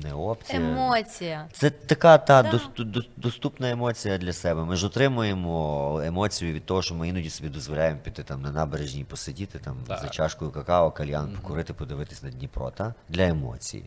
[0.04, 0.60] не опція.
[0.60, 1.48] Емоція.
[1.52, 2.52] Це така та Да.
[2.52, 4.66] дос- дос- доступна емоція для себе.
[4.66, 9.04] Ми ж отримуємо емоцію від того, що ми іноді собі дозволяємо піти там на набережній
[9.04, 10.00] посидіти там Так.
[10.00, 12.94] за чашкою какао, кальян, покурити, подивитись на Дніпро, та?
[13.10, 13.84] для емоцій.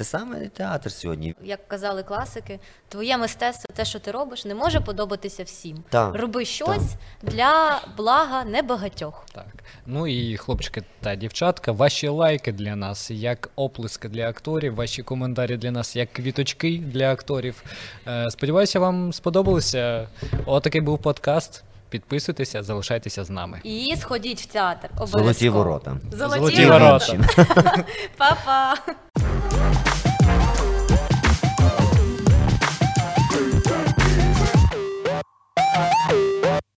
[0.00, 1.34] Те саме і театр сьогодні.
[1.42, 5.84] Як казали класики, твоє мистецтво, те, що ти робиш, не може подобатися всім.
[5.88, 9.26] Так, Роби щось для блага небагатьох.
[9.34, 9.46] Так.
[9.86, 15.56] Ну і хлопчики та дівчатка, ваші лайки для нас, як оплески для акторів, ваші коментарі
[15.56, 17.62] для нас, як квіточки для акторів.
[18.06, 20.08] Е, сподіваюся, вам сподобалося.
[20.46, 21.64] Отакий був подкаст.
[21.90, 23.60] Підписуйтеся, залишайтеся з нами.
[23.64, 24.90] І сходіть в театр.
[25.06, 25.96] Золоті ворота.
[26.12, 27.16] Золоті, Золоті ворота.
[28.16, 28.76] Па-па.